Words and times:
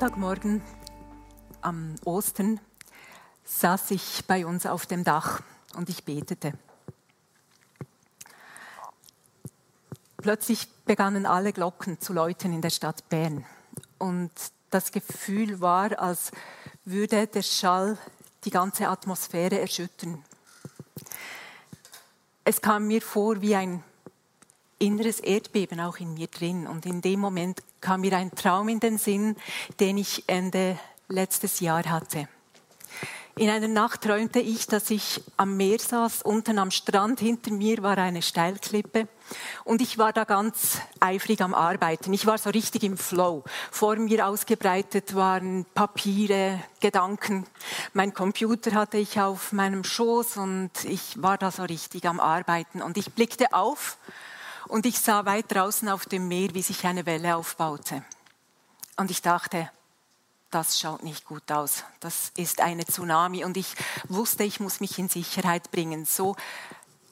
Sonntagmorgen 0.00 0.62
am 1.60 1.94
Ostern 2.06 2.58
saß 3.44 3.90
ich 3.90 4.24
bei 4.26 4.46
uns 4.46 4.64
auf 4.64 4.86
dem 4.86 5.04
Dach 5.04 5.42
und 5.74 5.90
ich 5.90 6.04
betete. 6.04 6.54
Plötzlich 10.16 10.72
begannen 10.86 11.26
alle 11.26 11.52
Glocken 11.52 12.00
zu 12.00 12.14
läuten 12.14 12.54
in 12.54 12.62
der 12.62 12.70
Stadt 12.70 13.10
Bern. 13.10 13.44
Und 13.98 14.30
das 14.70 14.90
Gefühl 14.90 15.60
war, 15.60 15.98
als 15.98 16.30
würde 16.86 17.26
der 17.26 17.42
Schall 17.42 17.98
die 18.44 18.50
ganze 18.50 18.88
Atmosphäre 18.88 19.60
erschüttern. 19.60 20.24
Es 22.44 22.62
kam 22.62 22.86
mir 22.86 23.02
vor 23.02 23.42
wie 23.42 23.54
ein 23.54 23.84
inneres 24.80 25.20
Erdbeben 25.20 25.78
auch 25.78 25.98
in 25.98 26.14
mir 26.14 26.26
drin. 26.26 26.66
Und 26.66 26.86
in 26.86 27.00
dem 27.00 27.20
Moment 27.20 27.60
kam 27.80 28.00
mir 28.00 28.16
ein 28.16 28.32
Traum 28.32 28.68
in 28.68 28.80
den 28.80 28.98
Sinn, 28.98 29.36
den 29.78 29.98
ich 29.98 30.24
Ende 30.26 30.78
letztes 31.08 31.60
Jahr 31.60 31.84
hatte. 31.84 32.28
In 33.36 33.48
einer 33.48 33.68
Nacht 33.68 34.02
träumte 34.02 34.40
ich, 34.40 34.66
dass 34.66 34.90
ich 34.90 35.22
am 35.36 35.56
Meer 35.56 35.78
saß, 35.78 36.22
unten 36.22 36.58
am 36.58 36.70
Strand. 36.70 37.20
Hinter 37.20 37.52
mir 37.52 37.82
war 37.82 37.96
eine 37.96 38.20
Steilklippe 38.22 39.08
und 39.64 39.80
ich 39.80 39.96
war 39.96 40.12
da 40.12 40.24
ganz 40.24 40.78
eifrig 40.98 41.40
am 41.40 41.54
Arbeiten. 41.54 42.12
Ich 42.12 42.26
war 42.26 42.36
so 42.36 42.50
richtig 42.50 42.82
im 42.82 42.98
Flow. 42.98 43.44
Vor 43.70 43.96
mir 43.96 44.26
ausgebreitet 44.26 45.14
waren 45.14 45.64
Papiere, 45.74 46.60
Gedanken. 46.80 47.46
Mein 47.94 48.12
Computer 48.12 48.72
hatte 48.72 48.98
ich 48.98 49.20
auf 49.20 49.52
meinem 49.52 49.84
Schoß 49.84 50.36
und 50.36 50.70
ich 50.84 51.22
war 51.22 51.38
da 51.38 51.50
so 51.50 51.62
richtig 51.62 52.06
am 52.06 52.20
Arbeiten. 52.20 52.82
Und 52.82 52.98
ich 52.98 53.14
blickte 53.14 53.54
auf 53.54 53.96
und 54.70 54.86
ich 54.86 55.00
sah 55.00 55.24
weit 55.24 55.52
draußen 55.52 55.88
auf 55.88 56.06
dem 56.06 56.28
Meer, 56.28 56.54
wie 56.54 56.62
sich 56.62 56.86
eine 56.86 57.04
Welle 57.04 57.36
aufbaute. 57.36 58.04
Und 58.96 59.10
ich 59.10 59.20
dachte, 59.20 59.70
das 60.50 60.78
schaut 60.78 61.02
nicht 61.02 61.24
gut 61.26 61.50
aus. 61.50 61.84
Das 61.98 62.32
ist 62.36 62.60
eine 62.60 62.84
Tsunami 62.84 63.44
und 63.44 63.56
ich 63.56 63.74
wusste, 64.08 64.44
ich 64.44 64.60
muss 64.60 64.80
mich 64.80 64.98
in 64.98 65.08
Sicherheit 65.08 65.70
bringen. 65.70 66.04
So 66.04 66.36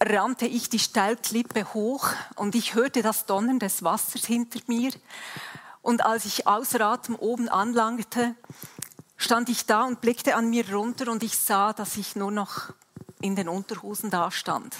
rannte 0.00 0.46
ich 0.46 0.68
die 0.68 0.78
Steilklippe 0.78 1.74
hoch 1.74 2.08
und 2.36 2.54
ich 2.54 2.74
hörte 2.74 3.02
das 3.02 3.26
Donnern 3.26 3.58
des 3.58 3.82
Wassers 3.82 4.24
hinter 4.24 4.60
mir. 4.66 4.92
Und 5.82 6.04
als 6.04 6.24
ich 6.26 6.46
außer 6.46 6.80
Atem 6.80 7.16
oben 7.16 7.48
anlangte, 7.48 8.34
stand 9.16 9.48
ich 9.48 9.66
da 9.66 9.84
und 9.84 10.00
blickte 10.00 10.36
an 10.36 10.50
mir 10.50 10.72
runter 10.72 11.10
und 11.10 11.22
ich 11.24 11.36
sah, 11.36 11.72
dass 11.72 11.96
ich 11.96 12.14
nur 12.14 12.30
noch 12.30 12.72
in 13.20 13.34
den 13.34 13.48
Unterhosen 13.48 14.10
dastand. 14.10 14.76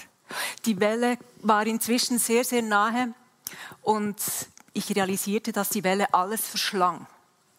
Die 0.65 0.79
Welle 0.79 1.17
war 1.41 1.65
inzwischen 1.65 2.19
sehr, 2.19 2.43
sehr 2.43 2.61
nahe 2.61 3.13
und 3.81 4.17
ich 4.73 4.95
realisierte, 4.95 5.51
dass 5.51 5.69
die 5.69 5.83
Welle 5.83 6.13
alles 6.13 6.47
verschlang 6.47 7.07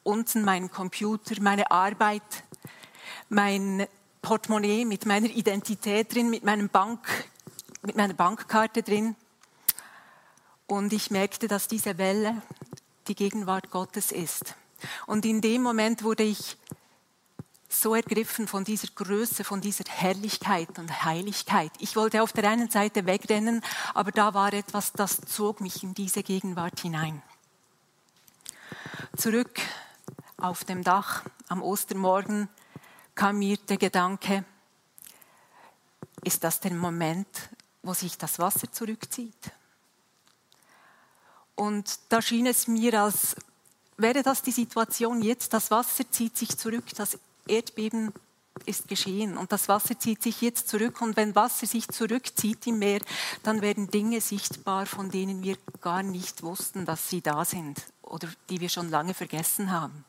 unten 0.03 0.45
mein 0.45 0.71
Computer, 0.71 1.41
meine 1.41 1.71
Arbeit, 1.71 2.23
mein 3.29 3.87
Portemonnaie 4.23 4.85
mit 4.85 5.07
meiner 5.07 5.29
Identität 5.29 6.15
drin, 6.15 6.31
mit, 6.31 6.45
meinem 6.45 6.69
Bank, 6.69 7.07
mit 7.83 7.97
meiner 7.97 8.15
Bankkarte 8.15 8.83
drin. 8.83 9.17
Und 10.67 10.93
ich 10.93 11.11
merkte, 11.11 11.49
dass 11.49 11.69
diese 11.69 11.99
Welle 11.99 12.43
die 13.09 13.15
Gegenwart 13.15 13.71
Gottes 13.71 14.13
ist. 14.13 14.55
Und 15.07 15.25
in 15.25 15.41
dem 15.41 15.63
Moment 15.63 16.03
wurde 16.03 16.23
ich 16.23 16.57
so 17.73 17.95
ergriffen 17.95 18.49
von 18.49 18.65
dieser 18.65 18.89
Größe, 18.89 19.45
von 19.45 19.61
dieser 19.61 19.85
Herrlichkeit 19.89 20.79
und 20.79 21.05
Heiligkeit. 21.05 21.71
Ich 21.79 21.95
wollte 21.97 22.23
auf 22.23 22.33
der 22.33 22.51
einen 22.51 22.69
Seite 22.69 23.07
wegrennen, 23.07 23.63
aber 23.95 24.11
da 24.11 24.35
war 24.35 24.53
etwas, 24.53 24.93
das 24.93 25.21
zog 25.21 25.61
mich 25.61 25.83
in 25.83 25.95
diese 25.95 26.23
Gegenwart 26.23 26.81
hinein. 26.81 27.23
Zurück 29.17 29.61
auf 30.37 30.65
dem 30.65 30.83
Dach 30.83 31.25
am 31.49 31.63
Ostermorgen 31.63 32.49
kam 33.15 33.39
mir 33.39 33.57
der 33.57 33.77
Gedanke, 33.77 34.45
ist 36.25 36.43
das 36.45 36.61
der 36.61 36.75
Moment, 36.75 37.51
wo 37.83 37.95
sich 37.95 38.19
das 38.19 38.39
Wasser 38.39 38.71
zurückzieht? 38.71 39.53
Und 41.55 41.99
da 42.09 42.21
schien 42.21 42.47
es 42.47 42.67
mir, 42.67 43.01
als 43.01 43.37
wäre 43.97 44.23
das 44.23 44.43
die 44.43 44.51
Situation 44.51 45.23
jetzt, 45.23 45.53
das 45.53 45.71
Wasser 45.71 46.11
zieht 46.11 46.37
sich 46.37 46.57
zurück, 46.57 46.85
das 46.97 47.19
Erdbeben 47.51 48.13
ist 48.67 48.89
geschehen 48.89 49.37
und 49.37 49.53
das 49.53 49.69
Wasser 49.69 49.99
zieht 49.99 50.23
sich 50.23 50.41
jetzt 50.43 50.69
zurück 50.69 51.01
und 51.01 51.17
wenn 51.17 51.35
Wasser 51.35 51.67
sich 51.67 51.89
zurückzieht 51.89 52.67
im 52.67 52.79
Meer, 52.79 53.01
dann 53.43 53.63
werden 53.63 53.91
Dinge 53.91 54.21
sichtbar, 54.21 54.87
von 54.87 55.11
denen 55.11 55.43
wir 55.43 55.57
gar 55.81 56.03
nicht 56.03 56.43
wussten, 56.43 56.85
dass 56.85 57.09
sie 57.09 57.21
da 57.21 57.45
sind 57.45 57.81
oder 58.03 58.29
die 58.49 58.61
wir 58.61 58.69
schon 58.69 58.91
lange 58.91 59.15
vergessen 59.15 59.71
haben. 59.71 60.05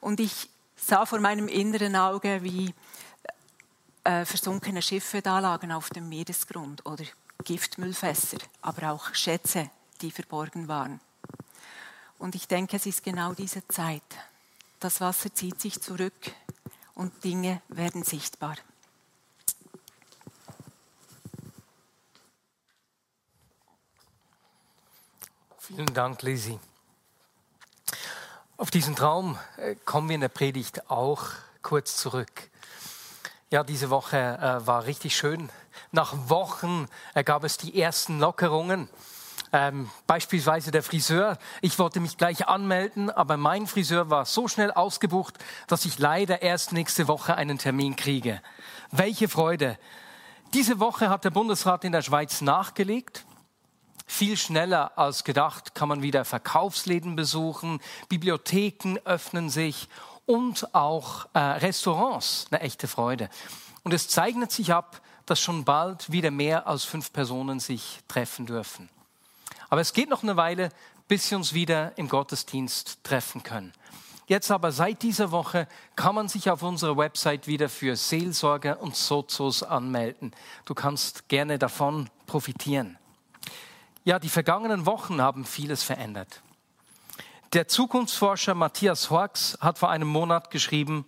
Und 0.00 0.20
ich 0.20 0.48
sah 0.76 1.06
vor 1.06 1.20
meinem 1.20 1.48
inneren 1.48 1.96
Auge, 1.96 2.42
wie 2.42 2.74
äh, 4.04 4.24
versunkene 4.24 4.82
Schiffe 4.82 5.22
da 5.22 5.38
lagen 5.38 5.72
auf 5.72 5.90
dem 5.90 6.08
Meeresgrund 6.08 6.84
oder 6.86 7.04
Giftmüllfässer, 7.44 8.38
aber 8.62 8.92
auch 8.92 9.14
Schätze, 9.14 9.70
die 10.02 10.10
verborgen 10.10 10.68
waren. 10.68 11.00
Und 12.18 12.34
ich 12.34 12.48
denke, 12.48 12.76
es 12.76 12.86
ist 12.86 13.02
genau 13.02 13.32
diese 13.32 13.66
Zeit. 13.68 14.02
Das 14.78 15.00
Wasser 15.00 15.34
zieht 15.34 15.60
sich 15.60 15.80
zurück 15.80 16.14
und 17.00 17.24
Dinge 17.24 17.62
werden 17.68 18.02
sichtbar. 18.02 18.56
Vielen 25.56 25.94
Dank, 25.94 26.20
Lizzie. 26.20 26.60
Auf 28.58 28.70
diesen 28.70 28.96
Traum 28.96 29.38
äh, 29.56 29.76
kommen 29.86 30.10
wir 30.10 30.14
in 30.14 30.20
der 30.20 30.28
Predigt 30.28 30.90
auch 30.90 31.28
kurz 31.62 31.96
zurück. 31.96 32.50
Ja, 33.48 33.64
diese 33.64 33.88
Woche 33.88 34.18
äh, 34.18 34.66
war 34.66 34.84
richtig 34.84 35.16
schön. 35.16 35.48
Nach 35.92 36.28
Wochen 36.28 36.86
äh, 37.14 37.24
gab 37.24 37.44
es 37.44 37.56
die 37.56 37.80
ersten 37.80 38.18
Lockerungen. 38.18 38.90
Ähm, 39.52 39.90
beispielsweise 40.06 40.70
der 40.70 40.82
Friseur. 40.82 41.36
Ich 41.60 41.78
wollte 41.78 41.98
mich 41.98 42.16
gleich 42.16 42.46
anmelden, 42.46 43.10
aber 43.10 43.36
mein 43.36 43.66
Friseur 43.66 44.08
war 44.08 44.24
so 44.24 44.46
schnell 44.46 44.70
ausgebucht, 44.70 45.38
dass 45.66 45.84
ich 45.84 45.98
leider 45.98 46.42
erst 46.42 46.72
nächste 46.72 47.08
Woche 47.08 47.34
einen 47.34 47.58
Termin 47.58 47.96
kriege. 47.96 48.40
Welche 48.92 49.28
Freude! 49.28 49.78
Diese 50.54 50.80
Woche 50.80 51.08
hat 51.08 51.24
der 51.24 51.30
Bundesrat 51.30 51.84
in 51.84 51.92
der 51.92 52.02
Schweiz 52.02 52.40
nachgelegt. 52.40 53.24
Viel 54.06 54.36
schneller 54.36 54.98
als 54.98 55.22
gedacht 55.22 55.76
kann 55.76 55.88
man 55.88 56.02
wieder 56.02 56.24
Verkaufsläden 56.24 57.14
besuchen, 57.14 57.80
Bibliotheken 58.08 58.98
öffnen 59.04 59.50
sich 59.50 59.88
und 60.26 60.74
auch 60.74 61.28
äh, 61.32 61.38
Restaurants. 61.38 62.46
Eine 62.50 62.60
echte 62.62 62.88
Freude. 62.88 63.30
Und 63.84 63.94
es 63.94 64.08
zeichnet 64.08 64.50
sich 64.50 64.72
ab, 64.72 65.00
dass 65.26 65.40
schon 65.40 65.64
bald 65.64 66.10
wieder 66.10 66.32
mehr 66.32 66.66
als 66.66 66.84
fünf 66.84 67.12
Personen 67.12 67.60
sich 67.60 68.00
treffen 68.08 68.46
dürfen. 68.46 68.88
Aber 69.70 69.80
es 69.80 69.92
geht 69.92 70.10
noch 70.10 70.24
eine 70.24 70.36
Weile, 70.36 70.70
bis 71.08 71.30
wir 71.30 71.38
uns 71.38 71.54
wieder 71.54 71.96
im 71.96 72.08
Gottesdienst 72.08 73.02
treffen 73.04 73.42
können. 73.42 73.72
Jetzt 74.26 74.50
aber 74.50 74.70
seit 74.70 75.02
dieser 75.02 75.30
Woche 75.30 75.66
kann 75.96 76.14
man 76.14 76.28
sich 76.28 76.50
auf 76.50 76.62
unserer 76.62 76.96
Website 76.96 77.46
wieder 77.46 77.68
für 77.68 77.96
Seelsorge 77.96 78.76
und 78.76 78.94
Sozos 78.94 79.62
anmelden. 79.62 80.32
Du 80.66 80.74
kannst 80.74 81.28
gerne 81.28 81.58
davon 81.58 82.10
profitieren. 82.26 82.98
Ja, 84.04 84.18
die 84.18 84.28
vergangenen 84.28 84.86
Wochen 84.86 85.20
haben 85.20 85.44
vieles 85.44 85.82
verändert. 85.82 86.42
Der 87.52 87.66
Zukunftsforscher 87.66 88.54
Matthias 88.54 89.10
Horks 89.10 89.58
hat 89.60 89.78
vor 89.78 89.90
einem 89.90 90.08
Monat 90.08 90.50
geschrieben, 90.50 91.04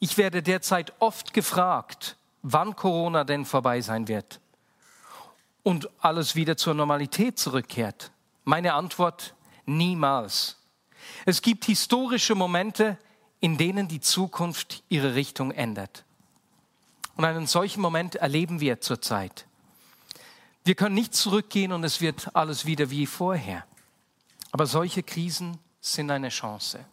ich 0.00 0.18
werde 0.18 0.42
derzeit 0.42 0.92
oft 0.98 1.32
gefragt, 1.32 2.16
wann 2.42 2.76
Corona 2.76 3.24
denn 3.24 3.44
vorbei 3.44 3.80
sein 3.80 4.08
wird 4.08 4.40
und 5.64 5.88
alles 5.98 6.36
wieder 6.36 6.56
zur 6.56 6.74
Normalität 6.74 7.40
zurückkehrt. 7.40 8.12
Meine 8.44 8.74
Antwort, 8.74 9.34
niemals. 9.66 10.58
Es 11.26 11.42
gibt 11.42 11.64
historische 11.64 12.36
Momente, 12.36 12.98
in 13.40 13.56
denen 13.58 13.88
die 13.88 14.00
Zukunft 14.00 14.84
ihre 14.88 15.16
Richtung 15.16 15.50
ändert. 15.50 16.04
Und 17.16 17.24
einen 17.24 17.46
solchen 17.46 17.80
Moment 17.80 18.14
erleben 18.16 18.60
wir 18.60 18.80
zurzeit. 18.80 19.46
Wir 20.64 20.74
können 20.74 20.94
nicht 20.94 21.14
zurückgehen 21.14 21.72
und 21.72 21.82
es 21.82 22.00
wird 22.00 22.34
alles 22.36 22.66
wieder 22.66 22.90
wie 22.90 23.06
vorher. 23.06 23.64
Aber 24.52 24.66
solche 24.66 25.02
Krisen 25.02 25.58
sind 25.80 26.10
eine 26.10 26.28
Chance. 26.28 26.84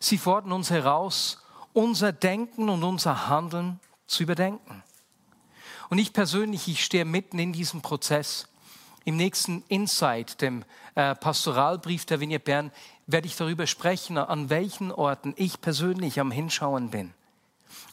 Sie 0.00 0.18
fordern 0.18 0.52
uns 0.52 0.70
heraus, 0.70 1.42
unser 1.72 2.12
Denken 2.12 2.68
und 2.68 2.84
unser 2.84 3.28
Handeln 3.28 3.80
zu 4.06 4.22
überdenken. 4.22 4.82
Und 5.92 5.98
ich 5.98 6.14
persönlich, 6.14 6.68
ich 6.68 6.82
stehe 6.82 7.04
mitten 7.04 7.38
in 7.38 7.52
diesem 7.52 7.82
Prozess. 7.82 8.48
Im 9.04 9.18
nächsten 9.18 9.62
Insight, 9.68 10.40
dem 10.40 10.64
äh, 10.94 11.14
Pastoralbrief 11.14 12.06
der 12.06 12.18
Vignette 12.18 12.46
Bern, 12.46 12.72
werde 13.06 13.26
ich 13.26 13.36
darüber 13.36 13.66
sprechen, 13.66 14.16
an 14.16 14.48
welchen 14.48 14.90
Orten 14.90 15.34
ich 15.36 15.60
persönlich 15.60 16.18
am 16.18 16.30
Hinschauen 16.30 16.88
bin. 16.88 17.12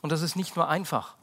Und 0.02 0.14
das 0.14 0.22
ist 0.22 0.38
nicht 0.38 0.56
nur 0.56 0.70
einfach. 0.70 1.16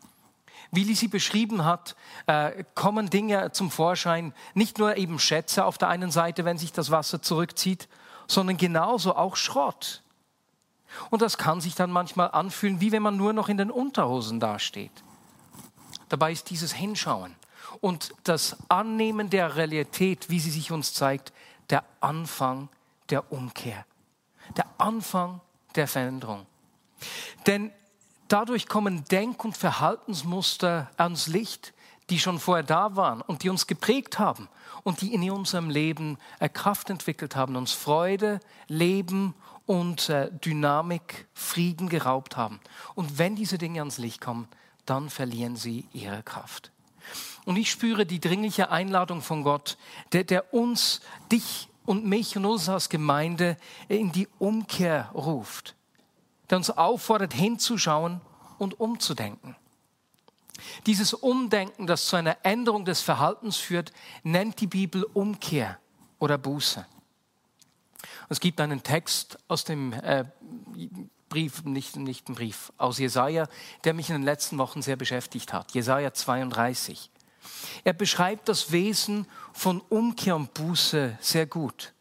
Wie 0.71 0.85
Lisi 0.85 1.09
beschrieben 1.09 1.65
hat, 1.65 1.97
äh, 2.27 2.63
kommen 2.75 3.09
Dinge 3.09 3.53
zum 3.53 3.71
Vorschein, 3.71 4.35
nicht 4.53 4.77
nur 4.77 4.99
eben 4.99 5.19
Schätze 5.19 5.65
auf 5.65 5.79
der 5.79 5.89
einen 5.89 6.11
Seite, 6.11 6.45
wenn 6.45 6.59
sich 6.59 6.73
das 6.75 6.91
Wasser 6.91 7.23
zurückzieht, 7.23 7.89
sondern 8.27 8.59
genauso 8.59 9.17
auch 9.17 9.37
Schrott. 9.37 10.03
Und 11.09 11.23
das 11.23 11.39
kann 11.39 11.63
sich 11.63 11.75
dann 11.75 11.91
manchmal 11.91 12.33
anfühlen, 12.33 12.83
wie 12.83 12.93
wenn 12.93 13.03
man 13.03 13.17
nur 13.17 13.33
noch 13.33 13.49
in 13.49 13.57
den 13.57 13.71
Unterhosen 13.71 14.41
dasteht. 14.41 15.06
Dabei 16.09 16.33
ist 16.33 16.51
dieses 16.51 16.73
Hinschauen 16.73 17.35
und 17.81 18.15
das 18.25 18.57
Annehmen 18.69 19.31
der 19.31 19.57
Realität, 19.57 20.31
wie 20.31 20.41
sie 20.41 20.51
sich 20.51 20.71
uns 20.73 20.95
zeigt, 20.95 21.33
der 21.71 21.85
Anfang 22.01 22.69
der 23.11 23.33
Umkehr, 23.33 23.85
der 24.57 24.67
Anfang 24.79 25.41
der 25.75 25.89
Veränderung. 25.89 26.47
Denn 27.47 27.73
dadurch 28.29 28.69
kommen 28.69 29.05
Denk- 29.05 29.45
und 29.45 29.57
Verhaltensmuster 29.57 30.91
ans 30.97 31.27
Licht, 31.27 31.73
die 32.11 32.21
schon 32.21 32.39
vorher 32.39 32.63
da 32.63 32.95
waren 32.95 33.21
und 33.21 33.43
die 33.43 33.51
uns 33.51 33.67
geprägt 33.67 34.19
haben 34.19 34.49
und 34.85 35.01
die 35.01 35.13
in 35.13 35.29
unserem 35.31 35.71
Leben 35.71 36.19
Kraft 36.53 36.89
entwickelt 36.91 37.35
haben, 37.35 37.57
uns 37.57 37.73
Freude, 37.73 38.41
Leben 38.69 39.35
und 39.67 40.09
äh, 40.09 40.31
Dynamik, 40.33 41.27
Frieden 41.35 41.89
geraubt 41.89 42.37
haben. 42.37 42.61
Und 42.95 43.19
wenn 43.19 43.35
diese 43.35 43.59
Dinge 43.59 43.81
ans 43.81 43.99
Licht 43.99 44.21
kommen, 44.21 44.47
dann 44.87 45.11
verlieren 45.11 45.57
sie 45.57 45.87
ihre 45.93 46.23
Kraft. 46.23 46.71
Und 47.45 47.57
ich 47.57 47.71
spüre 47.71 48.07
die 48.07 48.21
dringliche 48.21 48.71
Einladung 48.71 49.23
von 49.23 49.43
Gott, 49.43 49.77
der, 50.13 50.25
der 50.25 50.53
uns, 50.53 51.01
dich 51.31 51.69
und 51.85 52.05
mich 52.05 52.37
und 52.37 52.45
uns 52.45 52.69
als 52.69 52.89
Gemeinde 52.89 53.57
in 53.89 54.11
die 54.11 54.29
Umkehr 54.39 55.11
ruft, 55.15 55.77
der 56.51 56.59
uns 56.59 56.71
auffordert, 56.71 57.33
hinzuschauen 57.33 58.21
und 58.59 58.81
umzudenken. 58.81 59.55
Dieses 60.87 61.15
Umdenken, 61.15 61.87
das 61.87 62.07
zu 62.07 62.17
einer 62.17 62.39
Änderung 62.43 62.85
des 62.85 63.01
Verhaltens 63.01 63.57
führt, 63.57 63.93
nennt 64.23 64.61
die 64.61 64.67
Bibel 64.67 65.05
Umkehr 65.05 65.79
oder 66.19 66.39
Buße. 66.39 66.87
Es 68.29 68.41
gibt 68.41 68.61
einen 68.61 68.83
Text 68.83 69.39
aus 69.49 69.65
dem 69.65 69.93
äh, 69.93 70.25
Brief, 71.29 71.65
nicht, 71.65 71.97
nicht 71.97 72.29
ein 72.29 72.35
Brief, 72.35 72.73
aus 72.79 72.99
Jesaja, 72.99 73.49
der 73.85 73.95
mich 73.95 74.09
in 74.09 74.17
den 74.17 74.23
letzten 74.23 74.59
Wochen 74.59 74.83
sehr 74.83 74.97
beschäftigt 74.97 75.53
hat. 75.53 75.73
Jesaja 75.73 76.13
32. 76.13 77.11
Er 77.85 77.93
beschreibt 77.93 78.49
das 78.49 78.73
Wesen 78.73 79.27
von 79.53 79.81
Umkehr 79.89 80.37
und 80.37 80.55
Buße 80.55 81.19
sehr 81.21 81.47
gut. 81.47 81.93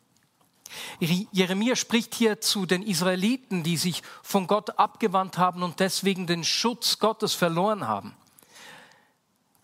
Jeremia 0.99 1.75
spricht 1.75 2.13
hier 2.15 2.41
zu 2.41 2.65
den 2.65 2.83
Israeliten, 2.83 3.63
die 3.63 3.77
sich 3.77 4.03
von 4.23 4.47
Gott 4.47 4.77
abgewandt 4.77 5.37
haben 5.37 5.63
und 5.63 5.79
deswegen 5.79 6.27
den 6.27 6.43
Schutz 6.43 6.99
Gottes 6.99 7.33
verloren 7.33 7.87
haben 7.87 8.15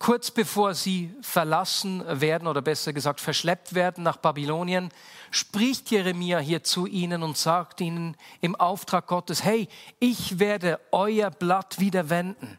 kurz 0.02 0.32
bevor 0.32 0.74
sie 0.74 1.14
verlassen 1.22 2.04
werden 2.20 2.48
oder 2.48 2.64
besser 2.64 2.92
gesagt 2.92 3.22
verschleppt 3.22 3.76
werden 3.76 4.04
nach 4.04 4.18
Babylonien, 4.18 4.90
spricht 5.30 5.92
Jeremia 5.92 6.40
hier 6.40 6.64
zu 6.64 6.88
ihnen 6.88 7.22
und 7.22 7.38
sagt 7.38 7.82
ihnen 7.82 8.18
im 8.42 8.56
Auftrag 8.56 9.06
Gottes, 9.06 9.44
hey, 9.44 9.68
ich 10.00 10.40
werde 10.40 10.80
euer 10.92 11.30
Blatt 11.30 11.80
wieder 11.80 12.10
wenden. 12.10 12.58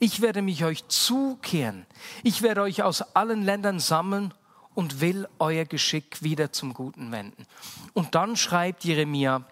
Ich 0.00 0.20
werde 0.20 0.42
mich 0.42 0.66
euch 0.66 0.86
zukehren. 0.88 1.86
Ich 2.22 2.42
werde 2.42 2.60
euch 2.60 2.82
aus 2.82 3.00
allen 3.16 3.42
Ländern 3.42 3.80
sammeln 3.80 4.34
und 4.74 5.00
will 5.00 5.26
euer 5.38 5.64
Geschick 5.64 6.22
wieder 6.22 6.52
zum 6.52 6.74
Guten 6.74 7.10
wenden. 7.10 7.46
Und 7.94 8.14
dann 8.14 8.36
schreibt 8.36 8.84
Jeremia 8.84 9.46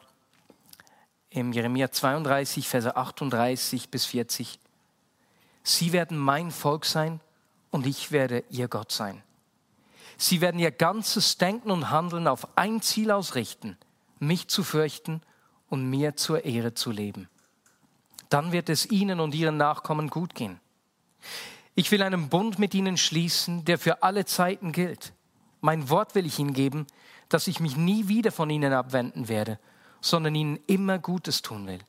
im 1.30 1.54
Jeremia 1.54 1.90
32, 1.90 2.68
Verse 2.68 2.94
38 2.94 3.88
bis 3.88 4.04
40, 4.04 4.58
Sie 5.62 5.92
werden 5.92 6.18
mein 6.18 6.50
Volk 6.50 6.84
sein 6.84 7.20
und 7.70 7.86
ich 7.86 8.12
werde 8.12 8.44
ihr 8.50 8.68
Gott 8.68 8.92
sein. 8.92 9.22
Sie 10.16 10.40
werden 10.40 10.60
ihr 10.60 10.70
ganzes 10.70 11.38
Denken 11.38 11.70
und 11.70 11.90
Handeln 11.90 12.28
auf 12.28 12.58
ein 12.58 12.82
Ziel 12.82 13.10
ausrichten, 13.10 13.78
mich 14.18 14.48
zu 14.48 14.62
fürchten 14.62 15.22
und 15.68 15.88
mir 15.88 16.16
zur 16.16 16.44
Ehre 16.44 16.74
zu 16.74 16.90
leben. 16.90 17.28
Dann 18.28 18.52
wird 18.52 18.68
es 18.68 18.90
ihnen 18.90 19.18
und 19.18 19.34
ihren 19.34 19.56
Nachkommen 19.56 20.10
gut 20.10 20.34
gehen. 20.34 20.60
Ich 21.74 21.90
will 21.90 22.02
einen 22.02 22.28
Bund 22.28 22.58
mit 22.58 22.74
ihnen 22.74 22.98
schließen, 22.98 23.64
der 23.64 23.78
für 23.78 24.02
alle 24.02 24.26
Zeiten 24.26 24.72
gilt. 24.72 25.14
Mein 25.60 25.88
Wort 25.88 26.14
will 26.14 26.26
ich 26.26 26.38
ihnen 26.38 26.52
geben, 26.52 26.86
dass 27.28 27.46
ich 27.46 27.60
mich 27.60 27.76
nie 27.76 28.08
wieder 28.08 28.32
von 28.32 28.50
ihnen 28.50 28.72
abwenden 28.72 29.28
werde, 29.28 29.58
sondern 30.00 30.34
ihnen 30.34 30.58
immer 30.66 30.98
Gutes 30.98 31.42
tun 31.42 31.66
will. 31.66 31.80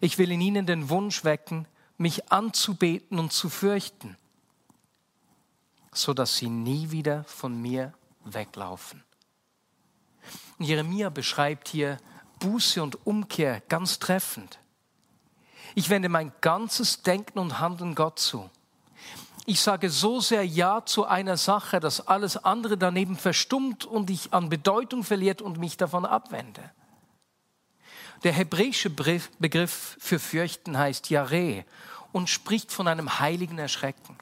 Ich 0.00 0.18
will 0.18 0.30
in 0.30 0.40
ihnen 0.40 0.66
den 0.66 0.88
Wunsch 0.88 1.24
wecken, 1.24 1.66
mich 1.98 2.32
anzubeten 2.32 3.18
und 3.18 3.32
zu 3.32 3.48
fürchten 3.50 4.16
so 5.92 6.14
dass 6.14 6.36
sie 6.36 6.48
nie 6.48 6.90
wieder 6.90 7.24
von 7.24 7.60
mir 7.60 7.92
weglaufen. 8.24 9.02
Jeremia 10.58 11.08
beschreibt 11.08 11.68
hier 11.68 11.98
Buße 12.38 12.82
und 12.82 13.06
Umkehr 13.06 13.60
ganz 13.68 13.98
treffend. 13.98 14.58
Ich 15.74 15.88
wende 15.90 16.08
mein 16.08 16.32
ganzes 16.40 17.02
Denken 17.02 17.38
und 17.38 17.60
Handeln 17.60 17.94
Gott 17.94 18.18
zu. 18.18 18.50
Ich 19.46 19.60
sage 19.60 19.90
so 19.90 20.20
sehr 20.20 20.46
Ja 20.46 20.84
zu 20.84 21.06
einer 21.06 21.36
Sache, 21.36 21.80
dass 21.80 22.06
alles 22.06 22.36
andere 22.36 22.76
daneben 22.76 23.16
verstummt 23.16 23.84
und 23.84 24.10
ich 24.10 24.32
an 24.32 24.48
Bedeutung 24.48 25.02
verliert 25.02 25.42
und 25.42 25.58
mich 25.58 25.76
davon 25.76 26.04
abwende. 26.04 26.70
Der 28.22 28.32
hebräische 28.32 28.90
Begriff 28.90 29.96
für 29.98 30.18
fürchten 30.18 30.76
heißt 30.76 31.08
Yare 31.08 31.64
und 32.12 32.28
spricht 32.28 32.70
von 32.70 32.86
einem 32.86 33.18
heiligen 33.18 33.58
Erschrecken. 33.58 34.16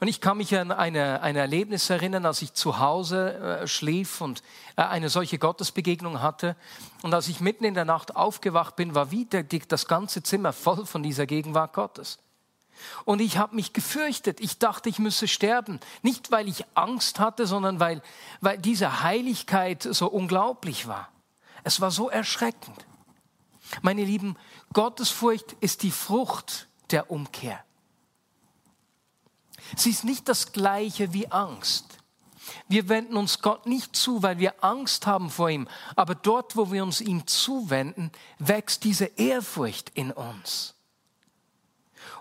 Und 0.00 0.08
ich 0.08 0.20
kann 0.20 0.36
mich 0.36 0.56
an 0.56 0.72
eine, 0.72 1.22
ein 1.22 1.36
Erlebnis 1.36 1.88
erinnern, 1.88 2.26
als 2.26 2.42
ich 2.42 2.52
zu 2.52 2.78
Hause 2.78 3.34
äh, 3.34 3.66
schlief 3.66 4.20
und 4.20 4.42
äh, 4.76 4.82
eine 4.82 5.08
solche 5.08 5.38
Gottesbegegnung 5.38 6.20
hatte. 6.20 6.56
Und 7.02 7.14
als 7.14 7.28
ich 7.28 7.40
mitten 7.40 7.64
in 7.64 7.74
der 7.74 7.84
Nacht 7.84 8.14
aufgewacht 8.14 8.76
bin, 8.76 8.94
war 8.94 9.10
wieder 9.10 9.42
das 9.42 9.86
ganze 9.86 10.22
Zimmer 10.22 10.52
voll 10.52 10.84
von 10.86 11.02
dieser 11.02 11.26
Gegenwart 11.26 11.72
Gottes. 11.72 12.18
Und 13.04 13.20
ich 13.20 13.38
habe 13.38 13.54
mich 13.54 13.72
gefürchtet. 13.72 14.40
Ich 14.40 14.58
dachte, 14.58 14.88
ich 14.88 14.98
müsse 14.98 15.28
sterben. 15.28 15.80
Nicht, 16.02 16.30
weil 16.30 16.48
ich 16.48 16.64
Angst 16.74 17.18
hatte, 17.18 17.46
sondern 17.46 17.80
weil, 17.80 18.02
weil 18.40 18.58
diese 18.58 19.02
Heiligkeit 19.02 19.82
so 19.82 20.08
unglaublich 20.08 20.86
war. 20.86 21.08
Es 21.64 21.80
war 21.80 21.90
so 21.90 22.10
erschreckend. 22.10 22.86
Meine 23.82 24.04
Lieben, 24.04 24.36
Gottesfurcht 24.72 25.56
ist 25.60 25.82
die 25.82 25.90
Frucht 25.90 26.68
der 26.90 27.10
Umkehr. 27.10 27.65
Sie 29.74 29.90
ist 29.90 30.04
nicht 30.04 30.28
das 30.28 30.52
gleiche 30.52 31.12
wie 31.12 31.30
Angst. 31.30 31.98
Wir 32.68 32.88
wenden 32.88 33.16
uns 33.16 33.40
Gott 33.42 33.66
nicht 33.66 33.96
zu, 33.96 34.22
weil 34.22 34.38
wir 34.38 34.64
Angst 34.64 35.06
haben 35.06 35.30
vor 35.30 35.50
ihm, 35.50 35.68
aber 35.94 36.14
dort, 36.14 36.56
wo 36.56 36.70
wir 36.70 36.82
uns 36.82 37.00
ihm 37.00 37.26
zuwenden, 37.26 38.12
wächst 38.38 38.84
diese 38.84 39.06
Ehrfurcht 39.06 39.90
in 39.94 40.12
uns. 40.12 40.74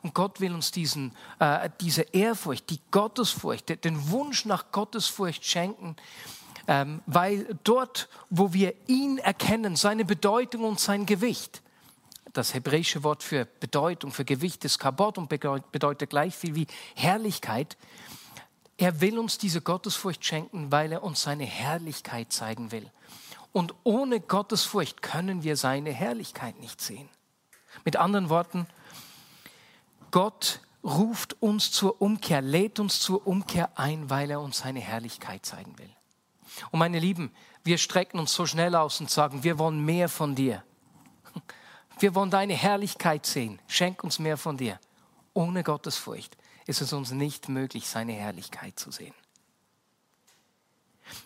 Und 0.01 0.13
Gott 0.13 0.39
will 0.39 0.53
uns 0.53 0.71
diesen, 0.71 1.15
äh, 1.39 1.69
diese 1.81 2.03
Ehrfurcht, 2.03 2.69
die 2.69 2.79
Gottesfurcht, 2.91 3.83
den 3.83 4.09
Wunsch 4.09 4.45
nach 4.45 4.71
Gottesfurcht 4.71 5.45
schenken, 5.45 5.95
ähm, 6.67 7.01
weil 7.05 7.57
dort, 7.63 8.09
wo 8.29 8.53
wir 8.53 8.73
ihn 8.87 9.17
erkennen, 9.17 9.75
seine 9.75 10.05
Bedeutung 10.05 10.63
und 10.63 10.79
sein 10.79 11.05
Gewicht, 11.05 11.61
das 12.37 12.53
hebräische 12.53 13.03
Wort 13.03 13.23
für 13.23 13.45
Bedeutung, 13.45 14.11
für 14.11 14.25
Gewicht 14.25 14.65
ist 14.65 14.79
Kabot 14.79 15.17
und 15.17 15.29
bedeutet 15.29 16.09
gleich 16.09 16.35
viel 16.35 16.55
wie 16.55 16.67
Herrlichkeit. 16.95 17.77
Er 18.77 19.01
will 19.01 19.17
uns 19.17 19.37
diese 19.37 19.61
Gottesfurcht 19.61 20.25
schenken, 20.25 20.71
weil 20.71 20.91
er 20.91 21.03
uns 21.03 21.21
seine 21.21 21.45
Herrlichkeit 21.45 22.33
zeigen 22.33 22.71
will. 22.71 22.91
Und 23.53 23.73
ohne 23.83 24.19
Gottesfurcht 24.19 25.01
können 25.01 25.43
wir 25.43 25.55
seine 25.55 25.91
Herrlichkeit 25.93 26.59
nicht 26.59 26.81
sehen. 26.81 27.07
Mit 27.85 27.95
anderen 27.95 28.29
Worten, 28.29 28.67
Gott 30.11 30.59
ruft 30.83 31.41
uns 31.41 31.71
zur 31.71 32.01
Umkehr, 32.01 32.41
lädt 32.41 32.79
uns 32.79 32.99
zur 32.99 33.25
Umkehr 33.25 33.77
ein, 33.79 34.09
weil 34.09 34.29
er 34.29 34.41
uns 34.41 34.59
seine 34.59 34.81
Herrlichkeit 34.81 35.45
zeigen 35.45 35.77
will. 35.79 35.89
Und 36.71 36.79
meine 36.79 36.99
Lieben, 36.99 37.31
wir 37.63 37.77
strecken 37.77 38.19
uns 38.19 38.33
so 38.33 38.45
schnell 38.45 38.75
aus 38.75 38.99
und 38.99 39.09
sagen, 39.09 39.43
wir 39.43 39.57
wollen 39.57 39.83
mehr 39.83 40.09
von 40.09 40.35
dir. 40.35 40.63
Wir 41.99 42.15
wollen 42.15 42.29
deine 42.29 42.53
Herrlichkeit 42.53 43.25
sehen. 43.25 43.59
Schenk 43.67 44.03
uns 44.03 44.19
mehr 44.19 44.37
von 44.37 44.57
dir. 44.57 44.79
Ohne 45.33 45.63
Gottesfurcht 45.63 46.37
ist 46.65 46.81
es 46.81 46.93
uns 46.93 47.11
nicht 47.11 47.49
möglich, 47.49 47.87
seine 47.87 48.13
Herrlichkeit 48.13 48.79
zu 48.79 48.91
sehen. 48.91 49.13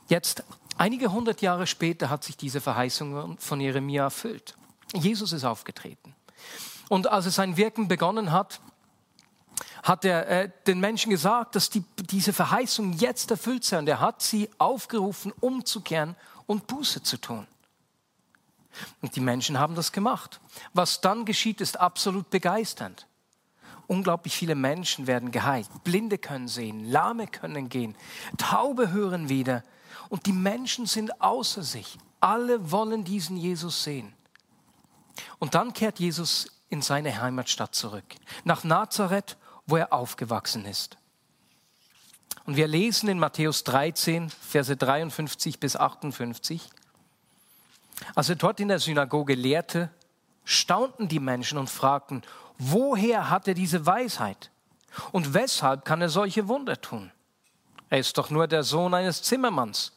Jetzt 0.07 0.43
Einige 0.79 1.11
hundert 1.11 1.41
Jahre 1.41 1.67
später 1.67 2.09
hat 2.09 2.23
sich 2.23 2.37
diese 2.37 2.61
Verheißung 2.61 3.37
von 3.37 3.59
Jeremia 3.59 4.03
erfüllt. 4.05 4.55
Jesus 4.93 5.33
ist 5.33 5.43
aufgetreten. 5.43 6.15
Und 6.87 7.07
als 7.07 7.25
er 7.25 7.31
sein 7.31 7.57
Wirken 7.57 7.89
begonnen 7.89 8.31
hat, 8.31 8.61
hat 9.83 10.05
er 10.05 10.29
äh, 10.29 10.49
den 10.67 10.79
Menschen 10.79 11.09
gesagt, 11.09 11.55
dass 11.55 11.69
die, 11.69 11.83
diese 12.09 12.31
Verheißung 12.31 12.93
jetzt 12.93 13.29
erfüllt 13.29 13.65
sei. 13.65 13.79
Und 13.79 13.89
er 13.89 13.99
hat 13.99 14.21
sie 14.21 14.49
aufgerufen, 14.57 15.33
umzukehren 15.41 16.15
und 16.47 16.65
Buße 16.67 17.03
zu 17.03 17.17
tun. 17.17 17.45
Und 19.01 19.15
die 19.15 19.21
Menschen 19.21 19.59
haben 19.59 19.75
das 19.75 19.91
gemacht. 19.91 20.39
Was 20.73 21.01
dann 21.01 21.25
geschieht, 21.25 21.61
ist 21.61 21.79
absolut 21.79 22.29
begeisternd. 22.29 23.07
Unglaublich 23.87 24.35
viele 24.35 24.55
Menschen 24.55 25.07
werden 25.07 25.31
geheilt. 25.31 25.67
Blinde 25.83 26.17
können 26.19 26.47
sehen, 26.47 26.85
Lahme 26.85 27.27
können 27.27 27.69
gehen, 27.69 27.95
Taube 28.37 28.91
hören 28.91 29.29
wieder. 29.29 29.63
Und 30.09 30.27
die 30.27 30.33
Menschen 30.33 30.85
sind 30.85 31.21
außer 31.21 31.63
sich. 31.63 31.97
Alle 32.19 32.71
wollen 32.71 33.03
diesen 33.03 33.37
Jesus 33.37 33.83
sehen. 33.83 34.13
Und 35.39 35.55
dann 35.55 35.73
kehrt 35.73 35.99
Jesus 35.99 36.47
in 36.69 36.81
seine 36.81 37.19
Heimatstadt 37.19 37.73
zurück, 37.73 38.05
nach 38.43 38.63
Nazareth, 38.63 39.37
wo 39.65 39.77
er 39.77 39.91
aufgewachsen 39.91 40.65
ist. 40.65 40.97
Und 42.45 42.55
wir 42.55 42.67
lesen 42.67 43.09
in 43.09 43.19
Matthäus 43.19 43.63
13, 43.63 44.29
Verse 44.29 44.75
53 44.75 45.59
bis 45.59 45.75
58. 45.75 46.69
Als 48.15 48.29
er 48.29 48.35
dort 48.35 48.59
in 48.59 48.67
der 48.67 48.79
Synagoge 48.79 49.35
lehrte, 49.35 49.89
staunten 50.43 51.07
die 51.07 51.19
Menschen 51.19 51.57
und 51.57 51.69
fragten, 51.69 52.23
woher 52.57 53.29
hat 53.29 53.47
er 53.47 53.53
diese 53.53 53.85
Weisheit? 53.85 54.51
Und 55.11 55.33
weshalb 55.33 55.85
kann 55.85 56.01
er 56.01 56.09
solche 56.09 56.47
Wunder 56.47 56.79
tun? 56.79 57.11
Er 57.89 57.99
ist 57.99 58.17
doch 58.17 58.29
nur 58.29 58.47
der 58.47 58.63
Sohn 58.63 58.93
eines 58.93 59.23
Zimmermanns. 59.23 59.93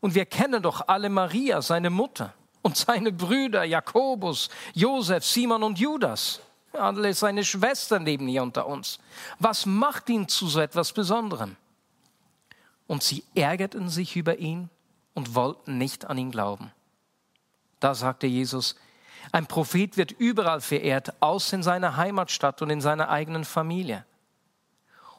Und 0.00 0.14
wir 0.14 0.26
kennen 0.26 0.62
doch 0.62 0.86
alle 0.86 1.08
Maria, 1.08 1.60
seine 1.62 1.90
Mutter, 1.90 2.34
und 2.62 2.76
seine 2.76 3.12
Brüder 3.12 3.64
Jakobus, 3.64 4.48
Josef, 4.74 5.24
Simon 5.24 5.62
und 5.62 5.78
Judas. 5.78 6.40
Alle 6.72 7.14
seine 7.14 7.44
Schwestern 7.44 8.04
leben 8.04 8.28
hier 8.28 8.42
unter 8.42 8.66
uns. 8.66 8.98
Was 9.38 9.66
macht 9.66 10.08
ihn 10.10 10.28
zu 10.28 10.48
so 10.48 10.60
etwas 10.60 10.92
Besonderem? 10.92 11.56
Und 12.86 13.02
sie 13.02 13.24
ärgerten 13.34 13.88
sich 13.88 14.16
über 14.16 14.38
ihn 14.38 14.70
und 15.14 15.34
wollten 15.34 15.78
nicht 15.78 16.04
an 16.04 16.18
ihn 16.18 16.30
glauben. 16.30 16.70
Da 17.80 17.94
sagte 17.94 18.26
Jesus, 18.26 18.76
ein 19.32 19.46
Prophet 19.46 19.96
wird 19.96 20.12
überall 20.12 20.60
verehrt, 20.60 21.20
außer 21.20 21.56
in 21.56 21.62
seiner 21.62 21.96
Heimatstadt 21.96 22.62
und 22.62 22.70
in 22.70 22.80
seiner 22.80 23.08
eigenen 23.08 23.44
Familie. 23.44 24.04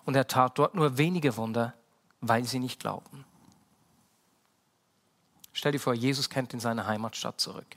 Und 0.05 0.15
er 0.15 0.27
tat 0.27 0.57
dort 0.57 0.75
nur 0.75 0.97
wenige 0.97 1.37
Wunder, 1.37 1.73
weil 2.21 2.43
sie 2.45 2.59
nicht 2.59 2.79
glaubten. 2.79 3.25
Stell 5.53 5.71
dir 5.73 5.79
vor, 5.79 5.93
Jesus 5.93 6.29
kennt 6.29 6.53
in 6.53 6.59
seine 6.59 6.87
Heimatstadt 6.87 7.39
zurück. 7.39 7.67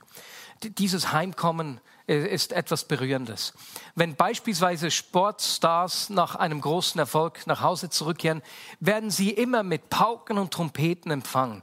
Dieses 0.63 1.11
Heimkommen 1.11 1.81
äh, 2.07 2.27
ist 2.27 2.53
etwas 2.53 2.85
Berührendes. 2.85 3.53
Wenn 3.95 4.15
beispielsweise 4.15 4.89
Sportstars 4.89 6.09
nach 6.09 6.35
einem 6.35 6.61
großen 6.61 6.99
Erfolg 6.99 7.45
nach 7.45 7.61
Hause 7.61 7.89
zurückkehren, 7.89 8.41
werden 8.79 9.11
sie 9.11 9.31
immer 9.31 9.63
mit 9.63 9.89
Pauken 9.89 10.37
und 10.37 10.51
Trompeten 10.51 11.11
empfangen. 11.11 11.61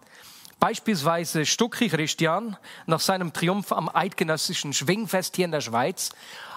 Beispielsweise 0.60 1.46
Stuckri 1.46 1.88
Christian 1.88 2.56
nach 2.86 3.00
seinem 3.00 3.32
Triumph 3.32 3.72
am 3.72 3.88
eidgenössischen 3.88 4.74
Schwingfest 4.74 5.36
hier 5.36 5.46
in 5.46 5.52
der 5.52 5.62
Schweiz. 5.62 6.10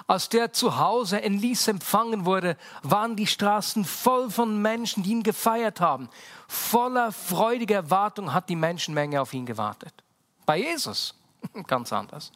Als 0.07 0.27
der 0.27 0.51
zu 0.51 0.77
Hause 0.77 1.17
in 1.17 1.39
Lies 1.39 1.69
empfangen 1.69 2.25
wurde, 2.25 2.57
waren 2.81 3.15
die 3.15 3.27
Straßen 3.27 3.85
voll 3.85 4.29
von 4.29 4.61
Menschen, 4.61 5.03
die 5.03 5.11
ihn 5.11 5.23
gefeiert 5.23 5.79
haben. 5.79 6.09
Voller 6.49 7.13
freudiger 7.13 7.75
Erwartung 7.75 8.33
hat 8.33 8.49
die 8.49 8.57
Menschenmenge 8.57 9.21
auf 9.21 9.33
ihn 9.33 9.45
gewartet. 9.45 9.93
Bei 10.45 10.57
Jesus 10.57 11.15
ganz 11.67 11.93
anders. 11.93 12.33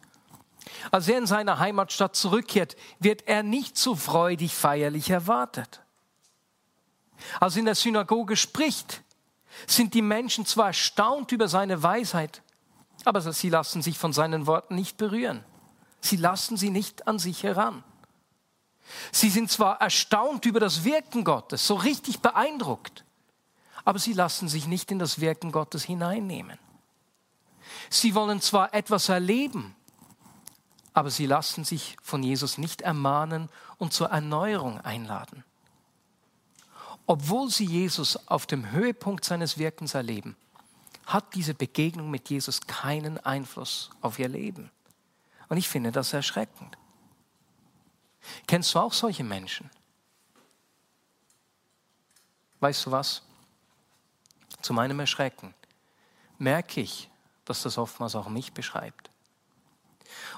Als 0.90 1.06
er 1.08 1.18
in 1.18 1.26
seine 1.26 1.58
Heimatstadt 1.58 2.16
zurückkehrt, 2.16 2.76
wird 2.98 3.28
er 3.28 3.42
nicht 3.42 3.76
so 3.76 3.94
freudig 3.94 4.54
feierlich 4.54 5.10
erwartet. 5.10 5.80
Als 7.40 7.56
er 7.56 7.60
in 7.60 7.64
der 7.66 7.74
Synagoge 7.74 8.36
spricht, 8.36 9.02
sind 9.66 9.94
die 9.94 10.02
Menschen 10.02 10.46
zwar 10.46 10.68
erstaunt 10.68 11.32
über 11.32 11.48
seine 11.48 11.82
Weisheit, 11.82 12.42
aber 13.04 13.20
sie 13.20 13.48
lassen 13.48 13.82
sich 13.82 13.98
von 13.98 14.12
seinen 14.12 14.46
Worten 14.46 14.74
nicht 14.74 14.96
berühren. 14.96 15.44
Sie 16.00 16.16
lassen 16.16 16.56
sie 16.56 16.70
nicht 16.70 17.08
an 17.08 17.18
sich 17.18 17.42
heran. 17.42 17.82
Sie 19.12 19.30
sind 19.30 19.50
zwar 19.50 19.80
erstaunt 19.80 20.46
über 20.46 20.60
das 20.60 20.84
Wirken 20.84 21.24
Gottes, 21.24 21.66
so 21.66 21.74
richtig 21.74 22.20
beeindruckt, 22.20 23.04
aber 23.84 23.98
sie 23.98 24.12
lassen 24.12 24.48
sich 24.48 24.66
nicht 24.66 24.90
in 24.90 24.98
das 24.98 25.20
Wirken 25.20 25.52
Gottes 25.52 25.84
hineinnehmen. 25.84 26.58
Sie 27.90 28.14
wollen 28.14 28.40
zwar 28.40 28.72
etwas 28.72 29.08
erleben, 29.08 29.74
aber 30.94 31.10
sie 31.10 31.26
lassen 31.26 31.64
sich 31.64 31.96
von 32.02 32.22
Jesus 32.22 32.58
nicht 32.58 32.80
ermahnen 32.80 33.50
und 33.76 33.92
zur 33.92 34.08
Erneuerung 34.08 34.80
einladen 34.80 35.44
obwohl 37.08 37.48
sie 37.48 37.64
Jesus 37.64 38.28
auf 38.28 38.46
dem 38.46 38.70
Höhepunkt 38.70 39.24
seines 39.24 39.56
Wirkens 39.56 39.94
erleben, 39.94 40.36
hat 41.06 41.34
diese 41.34 41.54
Begegnung 41.54 42.10
mit 42.10 42.28
Jesus 42.28 42.60
keinen 42.66 43.16
Einfluss 43.18 43.88
auf 44.02 44.18
ihr 44.18 44.28
Leben. 44.28 44.70
Und 45.48 45.56
ich 45.56 45.66
finde 45.70 45.90
das 45.90 46.12
erschreckend. 46.12 46.76
Kennst 48.46 48.74
du 48.74 48.78
auch 48.78 48.92
solche 48.92 49.24
Menschen? 49.24 49.70
Weißt 52.60 52.84
du 52.84 52.90
was? 52.90 53.22
Zu 54.60 54.74
meinem 54.74 55.00
Erschrecken 55.00 55.54
merke 56.36 56.82
ich, 56.82 57.08
dass 57.46 57.62
das 57.62 57.78
oftmals 57.78 58.16
auch 58.16 58.28
mich 58.28 58.52
beschreibt. 58.52 59.08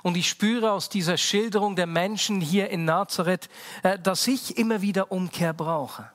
Und 0.04 0.16
ich 0.16 0.28
spüre 0.28 0.70
aus 0.70 0.88
dieser 0.88 1.16
Schilderung 1.16 1.74
der 1.74 1.88
Menschen 1.88 2.40
hier 2.40 2.70
in 2.70 2.84
Nazareth, 2.84 3.48
äh, 3.82 3.98
dass 3.98 4.28
ich 4.28 4.56
immer 4.56 4.82
wieder 4.82 5.10
Umkehr 5.10 5.52
brauche. 5.52 6.12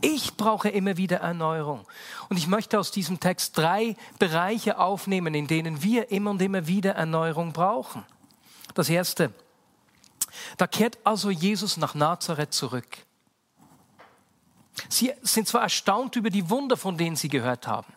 Ich 0.00 0.36
brauche 0.36 0.68
immer 0.68 0.96
wieder 0.96 1.18
Erneuerung. 1.18 1.86
Und 2.28 2.36
ich 2.36 2.46
möchte 2.46 2.78
aus 2.78 2.90
diesem 2.90 3.20
Text 3.20 3.56
drei 3.56 3.96
Bereiche 4.18 4.78
aufnehmen, 4.78 5.34
in 5.34 5.46
denen 5.46 5.82
wir 5.82 6.10
immer 6.10 6.30
und 6.30 6.42
immer 6.42 6.66
wieder 6.66 6.92
Erneuerung 6.92 7.52
brauchen. 7.52 8.04
Das 8.74 8.88
erste, 8.88 9.32
da 10.56 10.66
kehrt 10.66 10.98
also 11.04 11.30
Jesus 11.30 11.76
nach 11.76 11.94
Nazareth 11.94 12.52
zurück. 12.52 12.98
Sie 14.88 15.12
sind 15.22 15.48
zwar 15.48 15.62
erstaunt 15.62 16.16
über 16.16 16.30
die 16.30 16.50
Wunder, 16.50 16.76
von 16.76 16.98
denen 16.98 17.16
sie 17.16 17.28
gehört 17.28 17.66
haben. 17.66 17.92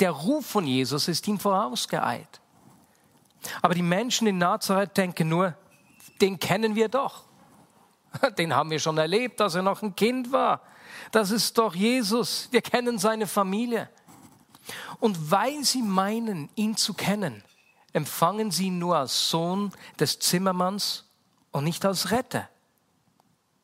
Der 0.00 0.10
Ruf 0.10 0.46
von 0.46 0.66
Jesus 0.66 1.08
ist 1.08 1.26
ihm 1.28 1.38
vorausgeeilt. 1.38 2.40
Aber 3.62 3.74
die 3.74 3.82
Menschen 3.82 4.26
in 4.26 4.38
Nazareth 4.38 4.96
denken 4.96 5.28
nur, 5.28 5.54
den 6.20 6.38
kennen 6.38 6.74
wir 6.74 6.88
doch. 6.88 7.25
Den 8.38 8.54
haben 8.54 8.70
wir 8.70 8.78
schon 8.78 8.98
erlebt, 8.98 9.40
als 9.40 9.54
er 9.54 9.62
noch 9.62 9.82
ein 9.82 9.94
Kind 9.94 10.32
war. 10.32 10.62
Das 11.10 11.30
ist 11.30 11.58
doch 11.58 11.74
Jesus. 11.74 12.48
Wir 12.50 12.62
kennen 12.62 12.98
seine 12.98 13.26
Familie. 13.26 13.88
Und 14.98 15.30
weil 15.30 15.64
sie 15.64 15.82
meinen, 15.82 16.48
ihn 16.54 16.76
zu 16.76 16.94
kennen, 16.94 17.42
empfangen 17.92 18.50
sie 18.50 18.66
ihn 18.66 18.78
nur 18.78 18.96
als 18.96 19.30
Sohn 19.30 19.72
des 19.98 20.18
Zimmermanns 20.18 21.04
und 21.52 21.64
nicht 21.64 21.84
als 21.84 22.10
Retter, 22.10 22.48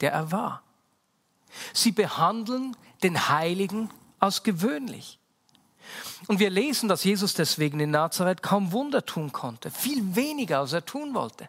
der 0.00 0.12
er 0.12 0.30
war. 0.30 0.62
Sie 1.72 1.92
behandeln 1.92 2.76
den 3.02 3.28
Heiligen 3.28 3.90
als 4.18 4.42
gewöhnlich. 4.42 5.18
Und 6.28 6.38
wir 6.38 6.50
lesen, 6.50 6.88
dass 6.88 7.04
Jesus 7.04 7.34
deswegen 7.34 7.80
in 7.80 7.90
Nazareth 7.90 8.42
kaum 8.42 8.72
Wunder 8.72 9.04
tun 9.04 9.32
konnte, 9.32 9.70
viel 9.70 10.14
weniger, 10.14 10.60
als 10.60 10.72
er 10.72 10.86
tun 10.86 11.12
wollte. 11.14 11.48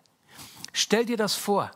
Stell 0.74 1.06
dir 1.06 1.18
das 1.18 1.36
vor 1.36 1.72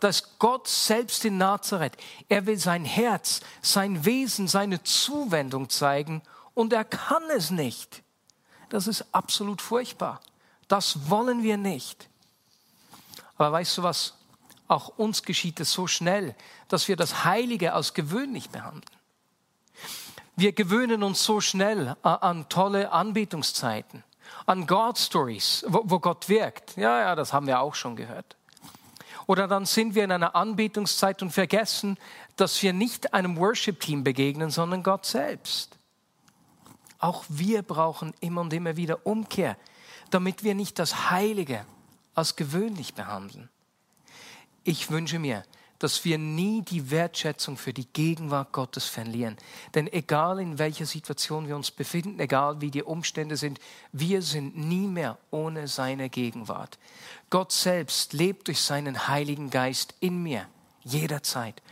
dass 0.00 0.38
Gott 0.38 0.66
selbst 0.66 1.24
in 1.24 1.38
Nazareth, 1.38 1.96
er 2.28 2.46
will 2.46 2.58
sein 2.58 2.84
Herz, 2.84 3.40
sein 3.62 4.04
Wesen, 4.04 4.48
seine 4.48 4.82
Zuwendung 4.82 5.68
zeigen 5.68 6.22
und 6.54 6.72
er 6.72 6.84
kann 6.84 7.22
es 7.36 7.50
nicht. 7.50 8.02
Das 8.70 8.86
ist 8.86 9.04
absolut 9.12 9.60
furchtbar. 9.60 10.20
Das 10.68 11.10
wollen 11.10 11.42
wir 11.42 11.56
nicht. 11.56 12.08
Aber 13.36 13.52
weißt 13.52 13.78
du 13.78 13.82
was? 13.82 14.14
Auch 14.68 14.88
uns 14.98 15.22
geschieht 15.24 15.58
es 15.58 15.72
so 15.72 15.86
schnell, 15.86 16.36
dass 16.68 16.86
wir 16.86 16.94
das 16.94 17.24
Heilige 17.24 17.72
als 17.72 17.94
gewöhnlich 17.94 18.50
behandeln. 18.50 18.84
Wir 20.36 20.52
gewöhnen 20.52 21.02
uns 21.02 21.24
so 21.24 21.40
schnell 21.40 21.96
an 22.02 22.48
tolle 22.48 22.92
Anbetungszeiten, 22.92 24.04
an 24.46 24.66
God 24.66 24.96
Stories, 24.96 25.64
wo, 25.66 25.98
Gott 25.98 26.28
wirkt. 26.28 26.76
Ja, 26.76 27.00
ja, 27.00 27.14
das 27.16 27.32
haben 27.32 27.46
wir 27.46 27.60
auch 27.60 27.74
schon 27.74 27.96
gehört. 27.96 28.36
Oder 29.30 29.46
dann 29.46 29.64
sind 29.64 29.94
wir 29.94 30.02
in 30.02 30.10
einer 30.10 30.34
Anbetungszeit 30.34 31.22
und 31.22 31.30
vergessen, 31.30 31.98
dass 32.34 32.60
wir 32.64 32.72
nicht 32.72 33.14
einem 33.14 33.36
Worship-Team 33.36 34.02
begegnen, 34.02 34.50
sondern 34.50 34.82
Gott 34.82 35.06
selbst. 35.06 35.78
Auch 36.98 37.24
wir 37.28 37.62
brauchen 37.62 38.12
immer 38.18 38.40
und 38.40 38.52
immer 38.52 38.76
wieder 38.76 39.06
Umkehr, 39.06 39.56
damit 40.10 40.42
wir 40.42 40.56
nicht 40.56 40.80
das 40.80 41.10
Heilige 41.10 41.64
als 42.16 42.34
gewöhnlich 42.34 42.94
behandeln. 42.94 43.48
Ich 44.64 44.90
wünsche 44.90 45.20
mir, 45.20 45.44
dass 45.80 46.04
wir 46.04 46.18
nie 46.18 46.62
die 46.62 46.90
Wertschätzung 46.90 47.56
für 47.56 47.72
die 47.72 47.86
Gegenwart 47.86 48.52
Gottes 48.52 48.84
verlieren. 48.84 49.36
Denn 49.74 49.90
egal 49.92 50.38
in 50.38 50.58
welcher 50.58 50.84
Situation 50.86 51.48
wir 51.48 51.56
uns 51.56 51.70
befinden, 51.70 52.20
egal 52.20 52.60
wie 52.60 52.70
die 52.70 52.82
Umstände 52.82 53.36
sind, 53.36 53.58
wir 53.90 54.22
sind 54.22 54.56
nie 54.56 54.86
mehr 54.86 55.18
ohne 55.30 55.66
seine 55.66 56.10
Gegenwart. 56.10 56.78
Gott 57.30 57.50
selbst 57.50 58.12
lebt 58.12 58.48
durch 58.48 58.60
seinen 58.60 59.08
Heiligen 59.08 59.48
Geist 59.48 59.94
in 60.00 60.22
mir, 60.22 60.46
jederzeit. 60.84 61.62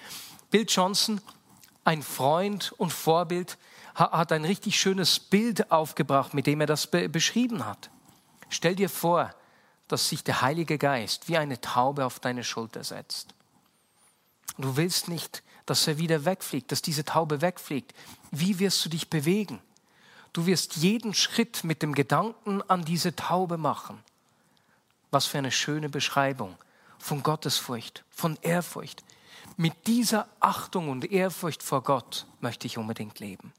Bill 0.51 0.65
Johnson, 0.67 1.21
ein 1.85 2.03
Freund 2.03 2.73
und 2.79 2.93
Vorbild, 2.93 3.59
hat 3.95 4.33
ein 4.33 4.47
richtig 4.47 4.81
schönes 4.81 5.21
Bild 5.21 5.71
aufgebracht, 5.71 6.33
mit 6.33 6.47
dem 6.47 6.61
er 6.61 6.67
das 6.67 6.87
be 6.87 7.09
beschrieben 7.11 7.67
hat. 7.67 7.91
Stell 8.49 8.75
dir 8.75 8.89
vor, 8.89 9.35
dass 9.87 10.09
sich 10.09 10.25
der 10.25 10.41
Heilige 10.41 10.79
Geist 10.79 11.29
wie 11.29 11.37
eine 11.37 11.61
Taube 11.61 12.07
auf 12.07 12.21
deine 12.21 12.45
Schulter 12.45 12.85
setzt. 12.85 13.35
Du 14.57 14.77
willst 14.77 15.09
nicht, 15.09 15.43
dass 15.67 15.87
er 15.87 15.99
wieder 15.99 16.25
wegfliegt, 16.25 16.73
dass 16.73 16.83
diese 16.83 17.05
Taube 17.05 17.43
wegfliegt. 17.43 17.95
Wie 18.31 18.59
wirst 18.59 18.85
du 18.85 18.89
dich 18.89 19.11
bewegen? 19.11 19.61
Du 20.33 20.47
wirst 20.47 20.77
jeden 20.77 21.15
Schritt 21.15 21.65
mit 21.65 21.83
dem 21.83 21.95
Gedanken 21.95 22.63
an 22.63 22.85
diese 22.85 23.15
Taube 23.15 23.59
machen. 23.59 24.03
Was 25.11 25.27
für 25.27 25.39
eine 25.39 25.51
schöne 25.51 25.89
Beschreibung 25.89 26.57
von 26.99 27.23
Gottesfurcht, 27.23 28.05
von 28.11 28.39
Ehrfurcht. 28.43 29.05
Mit 29.57 29.87
dieser 29.87 30.29
Achtung 30.41 30.89
und 30.89 31.11
Ehrfurcht 31.11 31.63
vor 31.63 31.83
Gott 31.83 32.27
möchte 32.41 32.67
ich 32.67 32.79
unbedingt 32.79 33.19
leben. 33.19 33.53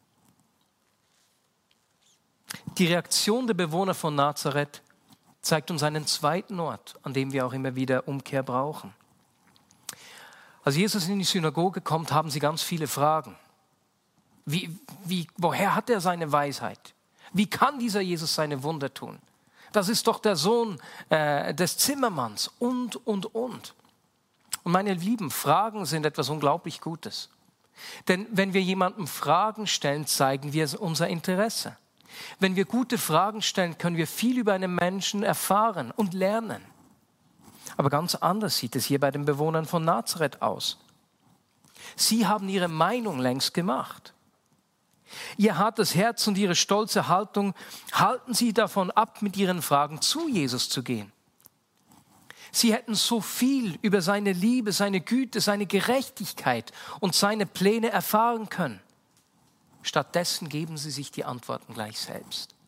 Die 2.77 2.87
Reaktion 2.87 3.47
der 3.47 3.53
Bewohner 3.53 3.93
von 3.93 4.15
Nazareth 4.15 4.81
zeigt 5.41 5.71
uns 5.71 5.83
einen 5.83 6.05
zweiten 6.05 6.59
Ort, 6.59 6.95
an 7.03 7.13
dem 7.13 7.31
wir 7.31 7.45
auch 7.45 7.53
immer 7.53 7.75
wieder 7.75 8.07
Umkehr 8.07 8.43
brauchen. 8.43 8.93
Als 10.63 10.75
Jesus 10.75 11.07
in 11.07 11.19
die 11.19 11.25
Synagoge 11.25 11.81
kommt, 11.81 12.11
haben 12.11 12.29
sie 12.29 12.39
ganz 12.39 12.61
viele 12.61 12.87
Fragen. 12.87 13.35
Wie, 14.45 14.75
wie, 15.03 15.27
woher 15.37 15.75
hat 15.75 15.89
er 15.89 16.01
seine 16.01 16.31
Weisheit? 16.31 16.93
Wie 17.33 17.49
kann 17.49 17.79
dieser 17.79 18.01
Jesus 18.01 18.33
seine 18.33 18.63
Wunder 18.63 18.93
tun? 18.93 19.19
Das 19.71 19.87
ist 19.87 20.07
doch 20.07 20.19
der 20.19 20.35
Sohn 20.35 20.81
äh, 21.09 21.53
des 21.53 21.77
Zimmermanns 21.77 22.49
und, 22.59 22.95
und, 23.05 23.33
und. 23.35 23.75
Und 24.63 24.71
meine 24.71 24.93
Lieben, 24.93 25.29
Fragen 25.31 25.85
sind 25.85 26.05
etwas 26.05 26.29
unglaublich 26.29 26.81
Gutes. 26.81 27.29
Denn 28.07 28.27
wenn 28.31 28.53
wir 28.53 28.61
jemandem 28.61 29.07
Fragen 29.07 29.67
stellen, 29.67 30.05
zeigen 30.05 30.53
wir 30.53 30.81
unser 30.81 31.07
Interesse. 31.07 31.77
Wenn 32.39 32.55
wir 32.55 32.65
gute 32.65 32.97
Fragen 32.97 33.41
stellen, 33.41 33.77
können 33.77 33.97
wir 33.97 34.07
viel 34.07 34.39
über 34.39 34.53
einen 34.53 34.75
Menschen 34.75 35.23
erfahren 35.23 35.91
und 35.91 36.13
lernen. 36.13 36.63
Aber 37.79 37.89
ganz 37.89 38.13
anders 38.15 38.57
sieht 38.57 38.75
es 38.75 38.83
hier 38.83 38.99
bei 38.99 39.09
den 39.09 39.23
Bewohnern 39.23 39.65
von 39.65 39.85
Nazareth 39.85 40.41
aus. 40.41 40.79
Sie 41.95 42.27
haben 42.27 42.49
ihre 42.49 42.67
Meinung 42.67 43.19
längst 43.19 43.53
gemacht. 43.53 44.13
Ihr 45.37 45.57
hartes 45.57 45.95
Herz 45.95 46.27
und 46.27 46.37
ihre 46.37 46.55
stolze 46.55 47.07
Haltung 47.07 47.53
halten 47.93 48.33
sie 48.33 48.51
davon 48.51 48.91
ab, 48.91 49.21
mit 49.21 49.37
ihren 49.37 49.61
Fragen 49.61 50.01
zu 50.01 50.27
Jesus 50.27 50.67
zu 50.67 50.83
gehen. 50.83 51.13
Sie 52.51 52.73
hätten 52.73 52.95
so 52.95 53.21
viel 53.21 53.79
über 53.81 54.01
seine 54.01 54.33
Liebe, 54.33 54.73
seine 54.73 54.99
Güte, 54.99 55.39
seine 55.39 55.65
Gerechtigkeit 55.65 56.73
und 56.99 57.15
seine 57.15 57.45
Pläne 57.45 57.91
erfahren 57.91 58.49
können. 58.49 58.81
Stattdessen 59.83 60.49
geben 60.49 60.75
sie 60.75 60.91
sich 60.91 61.11
die 61.11 61.23
Antworten 61.23 61.75
gleich 61.75 61.97
selbst. 61.97 62.58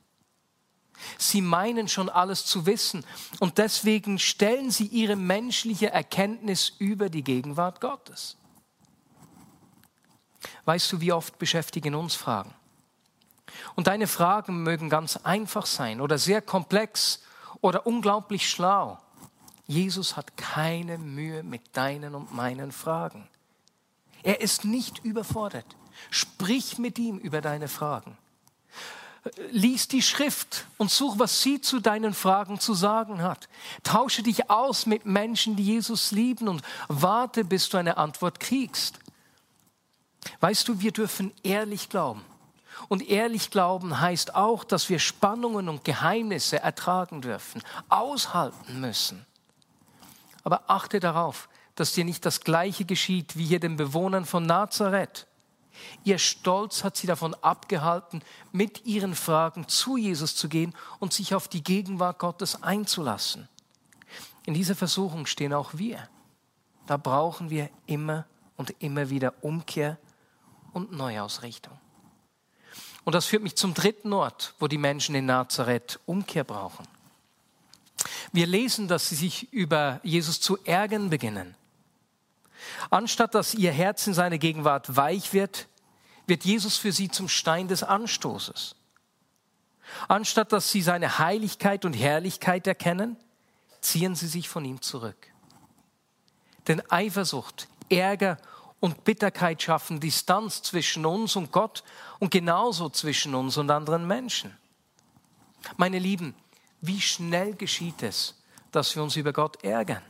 Sie 1.17 1.41
meinen 1.41 1.87
schon 1.87 2.09
alles 2.09 2.45
zu 2.45 2.65
wissen 2.65 3.05
und 3.39 3.57
deswegen 3.57 4.19
stellen 4.19 4.71
sie 4.71 4.85
ihre 4.85 5.15
menschliche 5.15 5.91
Erkenntnis 5.91 6.73
über 6.77 7.09
die 7.09 7.23
Gegenwart 7.23 7.81
Gottes. 7.81 8.37
Weißt 10.65 10.91
du, 10.91 11.01
wie 11.01 11.11
oft 11.11 11.37
beschäftigen 11.39 11.95
uns 11.95 12.15
Fragen? 12.15 12.53
Und 13.75 13.87
deine 13.87 14.07
Fragen 14.07 14.63
mögen 14.63 14.89
ganz 14.89 15.17
einfach 15.17 15.65
sein 15.65 16.01
oder 16.01 16.17
sehr 16.17 16.41
komplex 16.41 17.21
oder 17.61 17.85
unglaublich 17.85 18.49
schlau. 18.49 18.99
Jesus 19.67 20.17
hat 20.17 20.35
keine 20.37 20.97
Mühe 20.97 21.43
mit 21.43 21.75
deinen 21.77 22.15
und 22.15 22.33
meinen 22.33 22.71
Fragen. 22.71 23.27
Er 24.23 24.41
ist 24.41 24.65
nicht 24.65 25.03
überfordert. 25.03 25.65
Sprich 26.09 26.77
mit 26.77 26.97
ihm 26.99 27.17
über 27.17 27.41
deine 27.41 27.67
Fragen. 27.67 28.17
Lies 29.51 29.87
die 29.87 30.01
Schrift 30.01 30.65
und 30.77 30.89
such, 30.89 31.19
was 31.19 31.43
sie 31.43 31.61
zu 31.61 31.79
deinen 31.79 32.13
Fragen 32.15 32.59
zu 32.59 32.73
sagen 32.73 33.21
hat. 33.21 33.49
Tausche 33.83 34.23
dich 34.23 34.49
aus 34.49 34.87
mit 34.87 35.05
Menschen, 35.05 35.55
die 35.55 35.63
Jesus 35.63 36.11
lieben 36.11 36.47
und 36.47 36.63
warte, 36.87 37.43
bis 37.43 37.69
du 37.69 37.77
eine 37.77 37.97
Antwort 37.97 38.39
kriegst. 38.39 38.99
Weißt 40.39 40.67
du, 40.67 40.79
wir 40.79 40.91
dürfen 40.91 41.31
ehrlich 41.43 41.89
glauben. 41.89 42.23
Und 42.87 43.07
ehrlich 43.07 43.51
glauben 43.51 43.99
heißt 43.99 44.33
auch, 44.33 44.63
dass 44.63 44.89
wir 44.89 44.97
Spannungen 44.97 45.69
und 45.69 45.83
Geheimnisse 45.83 46.59
ertragen 46.59 47.21
dürfen, 47.21 47.61
aushalten 47.89 48.81
müssen. 48.81 49.25
Aber 50.43 50.63
achte 50.67 50.99
darauf, 50.99 51.47
dass 51.75 51.93
dir 51.93 52.05
nicht 52.05 52.25
das 52.25 52.41
Gleiche 52.41 52.85
geschieht 52.85 53.37
wie 53.37 53.45
hier 53.45 53.59
den 53.59 53.77
Bewohnern 53.77 54.25
von 54.25 54.45
Nazareth. 54.45 55.27
Ihr 56.03 56.17
Stolz 56.17 56.83
hat 56.83 56.97
sie 56.97 57.07
davon 57.07 57.33
abgehalten, 57.35 58.21
mit 58.51 58.85
ihren 58.85 59.15
Fragen 59.15 59.67
zu 59.67 59.97
Jesus 59.97 60.35
zu 60.35 60.49
gehen 60.49 60.73
und 60.99 61.13
sich 61.13 61.35
auf 61.35 61.47
die 61.47 61.63
Gegenwart 61.63 62.19
Gottes 62.19 62.61
einzulassen. 62.63 63.47
In 64.45 64.53
dieser 64.53 64.75
Versuchung 64.75 65.25
stehen 65.25 65.53
auch 65.53 65.73
wir. 65.75 66.07
Da 66.87 66.97
brauchen 66.97 67.49
wir 67.49 67.69
immer 67.85 68.25
und 68.57 68.75
immer 68.79 69.09
wieder 69.09 69.33
Umkehr 69.41 69.97
und 70.73 70.91
Neuausrichtung. 70.91 71.79
Und 73.03 73.13
das 73.13 73.25
führt 73.25 73.43
mich 73.43 73.55
zum 73.55 73.73
dritten 73.73 74.13
Ort, 74.13 74.53
wo 74.59 74.67
die 74.67 74.77
Menschen 74.77 75.15
in 75.15 75.25
Nazareth 75.25 75.99
Umkehr 76.05 76.43
brauchen. 76.43 76.87
Wir 78.31 78.47
lesen, 78.47 78.87
dass 78.87 79.09
sie 79.09 79.15
sich 79.15 79.51
über 79.51 79.99
Jesus 80.03 80.39
zu 80.39 80.57
ärgern 80.63 81.09
beginnen. 81.09 81.55
Anstatt 82.89 83.35
dass 83.35 83.53
ihr 83.53 83.71
Herz 83.71 84.07
in 84.07 84.13
seiner 84.13 84.37
Gegenwart 84.37 84.95
weich 84.95 85.33
wird, 85.33 85.67
wird 86.27 86.45
Jesus 86.45 86.77
für 86.77 86.91
sie 86.91 87.09
zum 87.09 87.27
Stein 87.27 87.67
des 87.67 87.83
Anstoßes. 87.83 88.75
Anstatt 90.07 90.51
dass 90.51 90.71
sie 90.71 90.81
seine 90.81 91.19
Heiligkeit 91.19 91.85
und 91.85 91.93
Herrlichkeit 91.93 92.67
erkennen, 92.67 93.17
ziehen 93.81 94.15
sie 94.15 94.27
sich 94.27 94.47
von 94.47 94.63
ihm 94.63 94.81
zurück. 94.81 95.27
Denn 96.67 96.81
Eifersucht, 96.89 97.67
Ärger 97.89 98.37
und 98.79 99.03
Bitterkeit 99.03 99.61
schaffen 99.61 99.99
Distanz 99.99 100.61
zwischen 100.61 101.05
uns 101.05 101.35
und 101.35 101.51
Gott 101.51 101.83
und 102.19 102.31
genauso 102.31 102.89
zwischen 102.89 103.35
uns 103.35 103.57
und 103.57 103.69
anderen 103.69 104.07
Menschen. 104.07 104.55
Meine 105.77 105.99
Lieben, 105.99 106.35
wie 106.79 107.01
schnell 107.01 107.55
geschieht 107.55 108.01
es, 108.03 108.41
dass 108.71 108.95
wir 108.95 109.03
uns 109.03 109.15
über 109.15 109.33
Gott 109.33 109.63
ärgern 109.63 110.03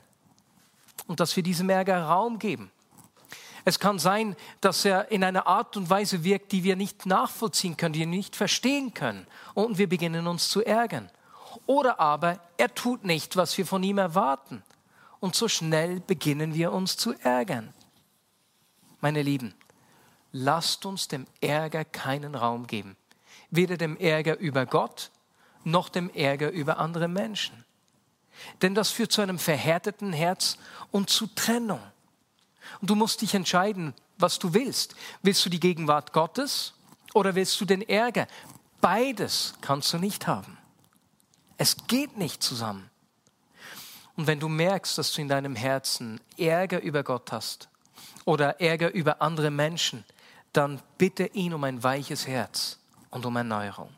und 1.12 1.20
dass 1.20 1.36
wir 1.36 1.44
diesem 1.44 1.70
Ärger 1.70 2.04
Raum 2.04 2.40
geben 2.40 2.72
es 3.64 3.80
kann 3.80 4.00
sein, 4.00 4.36
dass 4.60 4.86
er 4.86 5.12
in 5.12 5.24
einer 5.24 5.46
Art 5.46 5.78
und 5.78 5.90
Weise 5.90 6.24
wirkt, 6.24 6.52
die 6.52 6.64
wir 6.64 6.76
nicht 6.76 7.06
nachvollziehen 7.06 7.78
können, 7.78 7.94
die 7.94 8.00
wir 8.00 8.08
nicht 8.08 8.36
verstehen 8.36 8.94
können. 8.94 9.28
Und 9.54 9.78
wir 9.78 9.88
beginnen 9.88 10.28
uns 10.28 10.50
zu 10.50 10.64
ärgern. 10.64 11.12
Oder 11.68 12.00
aber 12.00 12.40
er 12.58 12.74
tut 12.74 13.04
nicht, 13.04 13.36
was 13.36 13.58
wir 13.58 13.66
von 13.66 13.84
ihm 13.84 13.98
erwarten. 13.98 14.64
Und 15.20 15.36
so 15.36 15.48
schnell 15.48 16.00
beginnen 16.00 16.56
wir 16.56 16.72
uns 16.72 16.98
zu 16.98 17.14
ärgern. 17.20 17.74
Meine 19.00 19.22
Lieben, 19.22 19.54
lasst 20.32 20.86
uns 20.86 21.08
dem 21.08 21.28
Ärger 21.40 21.86
keinen 21.86 22.34
Raum 22.34 22.66
geben. 22.66 22.98
Weder 23.52 23.78
dem 23.78 23.98
Ärger 23.98 24.38
über 24.38 24.66
Gott 24.66 25.12
noch 25.64 25.90
dem 25.90 26.10
Ärger 26.10 26.50
über 26.50 26.80
andere 26.80 27.08
Menschen. 27.08 27.66
Denn 28.62 28.76
das 28.76 28.92
führt 28.92 29.12
zu 29.12 29.22
einem 29.22 29.40
verhärteten 29.40 30.14
Herz 30.14 30.58
und 30.92 31.10
zu 31.10 31.28
Trennung. 31.28 31.82
Und 32.80 32.90
du 32.90 32.96
musst 32.96 33.22
dich 33.22 33.34
entscheiden, 33.34 33.94
was 34.18 34.40
du 34.40 34.54
willst. 34.54 34.96
Willst 35.22 35.46
du 35.46 35.50
die 35.50 35.60
Gegenwart 35.60 36.14
Gottes 36.14 36.74
oder 37.14 37.36
willst 37.36 37.60
du 37.60 37.66
den 37.66 37.82
Ärger? 37.82 38.28
Beides 38.80 39.54
kannst 39.62 39.94
du 39.94 39.98
nicht 39.98 40.28
haben. 40.28 40.58
Es 41.58 41.76
geht 41.88 42.18
nicht 42.18 42.42
zusammen. 42.42 42.90
Und 44.16 44.28
wenn 44.28 44.40
du 44.40 44.50
merkst, 44.50 44.98
dass 44.98 45.14
du 45.14 45.22
in 45.22 45.28
deinem 45.28 45.56
Herzen 45.56 46.20
Ärger 46.38 46.82
über 46.82 47.04
Gott 47.04 47.32
hast 47.32 47.70
oder 48.26 48.60
Ärger 48.60 48.92
über 48.92 49.22
andere 49.22 49.52
Menschen, 49.52 50.04
dann 50.54 50.82
bitte 50.98 51.28
ihn 51.28 51.54
um 51.54 51.64
ein 51.64 51.82
weiches 51.84 52.28
Herz 52.28 52.78
und 53.10 53.26
um 53.26 53.36
Erneuerung. 53.36 53.90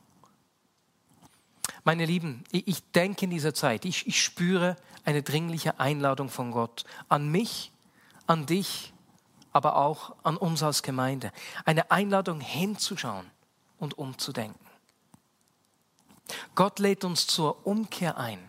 Meine 1.84 2.06
Lieben, 2.06 2.44
ich 2.52 2.84
denke 2.92 3.26
in 3.26 3.32
dieser 3.32 3.54
Zeit, 3.54 3.84
ich, 3.86 4.08
ich 4.08 4.22
spüre 4.22 4.78
eine 5.04 5.22
dringliche 5.22 5.80
Einladung 5.80 6.30
von 6.30 6.52
Gott 6.52 6.86
an 7.10 7.30
mich 7.30 7.72
an 8.26 8.46
dich, 8.46 8.94
aber 9.52 9.76
auch 9.76 10.16
an 10.24 10.38
uns 10.38 10.64
als 10.64 10.82
Gemeinde. 10.82 11.32
Eine 11.66 11.92
Einladung 11.92 12.40
hinzuschauen 12.40 13.30
und 13.80 13.98
umzudenken. 13.98 14.66
Gott 16.56 16.80
lädt 16.80 17.04
uns 17.04 17.28
zur 17.28 17.68
Umkehr 17.68 18.18
ein, 18.18 18.40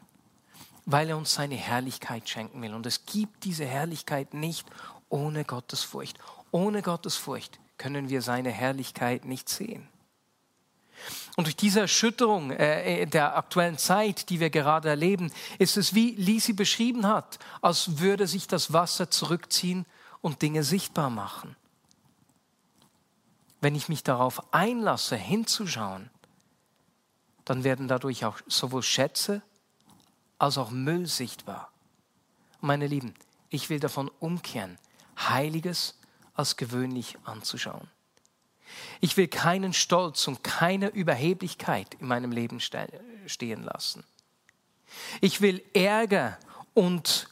weil 0.87 1.09
er 1.09 1.16
uns 1.16 1.35
seine 1.35 1.57
Herrlichkeit 1.57 2.29
schenken 2.29 2.62
will. 2.62 2.73
Und 2.73 2.87
es 2.87 3.05
gibt 3.05 3.44
diese 3.44 3.66
Herrlichkeit 3.66 4.33
nicht 4.33 4.66
ohne 5.09 5.44
Gottesfurcht. 5.44 6.18
Ohne 6.51 6.83
Gottesfurcht 6.83 7.59
können 7.79 8.09
wir 8.09 8.23
seine 8.23 8.51
Herrlichkeit 8.51 9.25
nicht 9.25 9.49
sehen. 9.49 9.88
Und 11.37 11.47
durch 11.47 11.57
diese 11.57 11.81
Erschütterung 11.81 12.53
äh, 12.53 13.07
der 13.07 13.37
aktuellen 13.37 13.77
Zeit, 13.77 14.31
die 14.31 14.38
wir 14.38 14.51
gerade 14.51 14.88
erleben, 14.88 15.33
ist 15.59 15.77
es, 15.77 15.94
wie 15.94 16.12
Lisi 16.12 16.53
beschrieben 16.53 17.07
hat, 17.07 17.38
als 17.61 17.99
würde 17.99 18.27
sich 18.27 18.47
das 18.47 18.73
Wasser 18.73 19.11
zurückziehen 19.11 19.85
und 20.20 20.42
Dinge 20.42 20.62
sichtbar 20.62 21.11
machen. 21.11 21.57
Wenn 23.61 23.75
ich 23.75 23.88
mich 23.88 24.05
darauf 24.05 24.55
einlasse, 24.55 25.16
hinzuschauen, 25.16 26.11
dann 27.44 27.64
werden 27.64 27.88
dadurch 27.88 28.25
auch 28.25 28.38
sowohl 28.47 28.83
Schätze 28.83 29.42
als 30.38 30.57
auch 30.57 30.70
Müll 30.70 31.07
sichtbar. 31.07 31.70
Meine 32.61 32.87
Lieben, 32.87 33.14
ich 33.51 33.70
will 33.70 33.81
davon 33.81 34.11
umkehren, 34.20 34.79
Heiliges 35.18 35.99
als 36.35 36.57
gewöhnlich 36.57 37.16
anzuschauen. 37.25 37.88
Ich 39.00 39.16
will 39.16 39.28
keinen 39.28 39.72
Stolz 39.72 40.26
und 40.28 40.42
keine 40.42 40.88
Überheblichkeit 40.88 41.94
in 42.00 42.06
meinem 42.06 42.32
Leben 42.32 42.60
stehen 42.60 43.62
lassen. 43.62 44.04
Ich 45.20 45.40
will 45.40 45.62
Ärger 45.74 46.38
und 46.72 47.28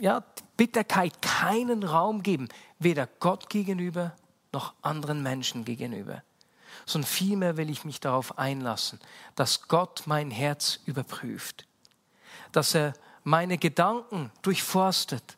ja, 0.00 0.24
Bitterkeit 0.56 1.20
keinen 1.22 1.82
Raum 1.84 2.22
geben, 2.22 2.48
weder 2.78 3.06
Gott 3.06 3.48
gegenüber 3.50 4.14
noch 4.52 4.74
anderen 4.82 5.22
Menschen 5.22 5.64
gegenüber, 5.64 6.22
sondern 6.86 7.08
vielmehr 7.08 7.56
will 7.56 7.70
ich 7.70 7.84
mich 7.84 8.00
darauf 8.00 8.38
einlassen, 8.38 8.98
dass 9.36 9.68
Gott 9.68 10.02
mein 10.06 10.30
Herz 10.30 10.80
überprüft, 10.86 11.66
dass 12.52 12.74
er 12.74 12.94
meine 13.22 13.58
Gedanken 13.58 14.32
durchforstet 14.42 15.36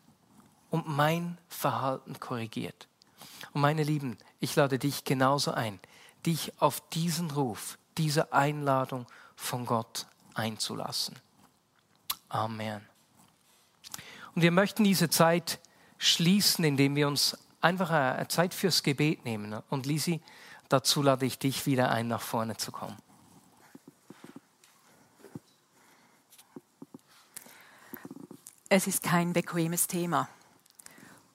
und 0.71 0.89
mein 0.89 1.39
Verhalten 1.49 2.19
korrigiert. 2.19 2.89
Und 3.53 3.61
meine 3.61 3.83
Lieben, 3.83 4.19
ich 4.41 4.57
lade 4.57 4.79
dich 4.79 5.05
genauso 5.05 5.53
ein, 5.53 5.79
dich 6.25 6.53
auf 6.61 6.81
diesen 6.91 7.31
Ruf, 7.31 7.79
diese 7.99 8.33
Einladung 8.33 9.07
von 9.37 9.67
Gott 9.67 10.07
einzulassen. 10.35 11.17
Amen. 12.29 12.81
Und 14.35 14.43
wir 14.43 14.51
möchten 14.51 14.85
diese 14.85 15.11
Zeit 15.11 15.61
schließen, 15.99 16.65
indem 16.65 16.97
wir 16.97 17.07
uns 17.07 17.37
einfach 17.61 17.91
eine 17.91 18.29
Zeit 18.29 18.55
fürs 18.55 18.83
Gebet 18.83 19.25
nehmen. 19.25 19.61
Und 19.69 19.85
Lisi, 19.85 20.23
dazu 20.69 21.03
lade 21.03 21.27
ich 21.27 21.39
dich 21.39 21.67
wieder 21.67 21.91
ein, 21.91 22.09
nach 22.09 22.23
vorne 22.23 22.57
zu 22.57 22.73
kommen. 22.73 22.97
Es 28.71 28.87
ist 28.87 29.03
kein 29.03 29.35
bequemes 29.35 29.87
Thema. 29.87 30.31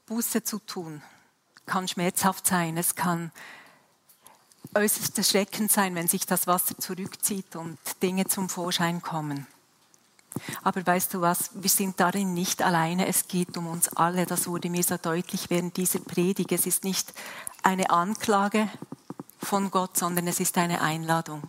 Buße 0.07 0.43
zu 0.43 0.57
tun 0.57 1.03
kann 1.67 1.87
schmerzhaft 1.87 2.47
sein, 2.47 2.77
es 2.77 2.95
kann 2.95 3.31
äußerst 4.73 5.17
erschreckend 5.17 5.71
sein, 5.71 5.95
wenn 5.95 6.07
sich 6.07 6.25
das 6.25 6.47
Wasser 6.47 6.77
zurückzieht 6.77 7.55
und 7.55 7.77
Dinge 8.01 8.25
zum 8.25 8.49
Vorschein 8.49 9.01
kommen. 9.01 9.47
Aber 10.63 10.85
weißt 10.85 11.13
du 11.13 11.21
was, 11.21 11.49
wir 11.53 11.69
sind 11.69 11.99
darin 11.99 12.33
nicht 12.33 12.61
alleine, 12.61 13.07
es 13.07 13.27
geht 13.27 13.57
um 13.57 13.67
uns 13.67 13.89
alle. 13.89 14.25
Das 14.25 14.47
wurde 14.47 14.69
mir 14.69 14.83
so 14.83 14.97
deutlich 14.97 15.49
während 15.49 15.77
dieser 15.77 15.99
Predigt. 15.99 16.51
Es 16.51 16.65
ist 16.65 16.83
nicht 16.83 17.13
eine 17.63 17.89
Anklage 17.89 18.69
von 19.39 19.71
Gott, 19.71 19.97
sondern 19.97 20.27
es 20.27 20.39
ist 20.39 20.57
eine 20.57 20.81
Einladung. 20.81 21.43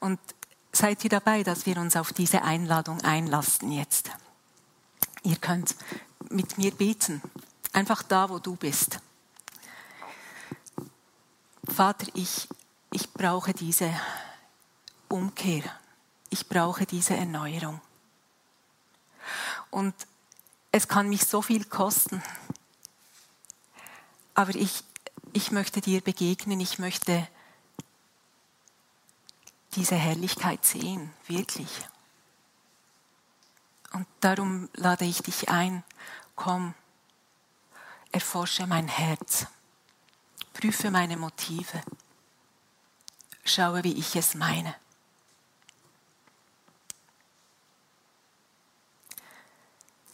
Und 0.00 0.18
seid 0.72 1.02
ihr 1.04 1.10
dabei, 1.10 1.42
dass 1.42 1.66
wir 1.66 1.78
uns 1.78 1.96
auf 1.96 2.12
diese 2.12 2.42
Einladung 2.42 3.00
einlassen 3.02 3.72
jetzt? 3.72 4.10
Ihr 5.22 5.36
könnt 5.36 5.74
mit 6.30 6.58
mir 6.58 6.72
beten, 6.72 7.22
einfach 7.72 8.02
da, 8.02 8.28
wo 8.28 8.38
du 8.38 8.56
bist. 8.56 9.00
Vater, 11.78 12.08
ich, 12.14 12.48
ich 12.90 13.12
brauche 13.12 13.54
diese 13.54 13.88
Umkehr. 15.08 15.62
Ich 16.28 16.48
brauche 16.48 16.86
diese 16.86 17.14
Erneuerung. 17.14 17.80
Und 19.70 19.94
es 20.72 20.88
kann 20.88 21.08
mich 21.08 21.24
so 21.24 21.40
viel 21.40 21.64
kosten. 21.66 22.20
Aber 24.34 24.56
ich, 24.56 24.82
ich 25.32 25.52
möchte 25.52 25.80
dir 25.80 26.00
begegnen. 26.00 26.58
Ich 26.58 26.80
möchte 26.80 27.28
diese 29.76 29.94
Herrlichkeit 29.94 30.66
sehen, 30.66 31.14
wirklich. 31.28 31.86
Und 33.92 34.08
darum 34.18 34.68
lade 34.72 35.04
ich 35.04 35.22
dich 35.22 35.48
ein, 35.48 35.84
komm, 36.34 36.74
erforsche 38.10 38.66
mein 38.66 38.88
Herz, 38.88 39.46
prüfe 40.58 40.90
meine 40.90 41.16
Motive, 41.16 41.80
schaue, 43.44 43.84
wie 43.84 43.92
ich 43.92 44.16
es 44.16 44.34
meine. 44.34 44.74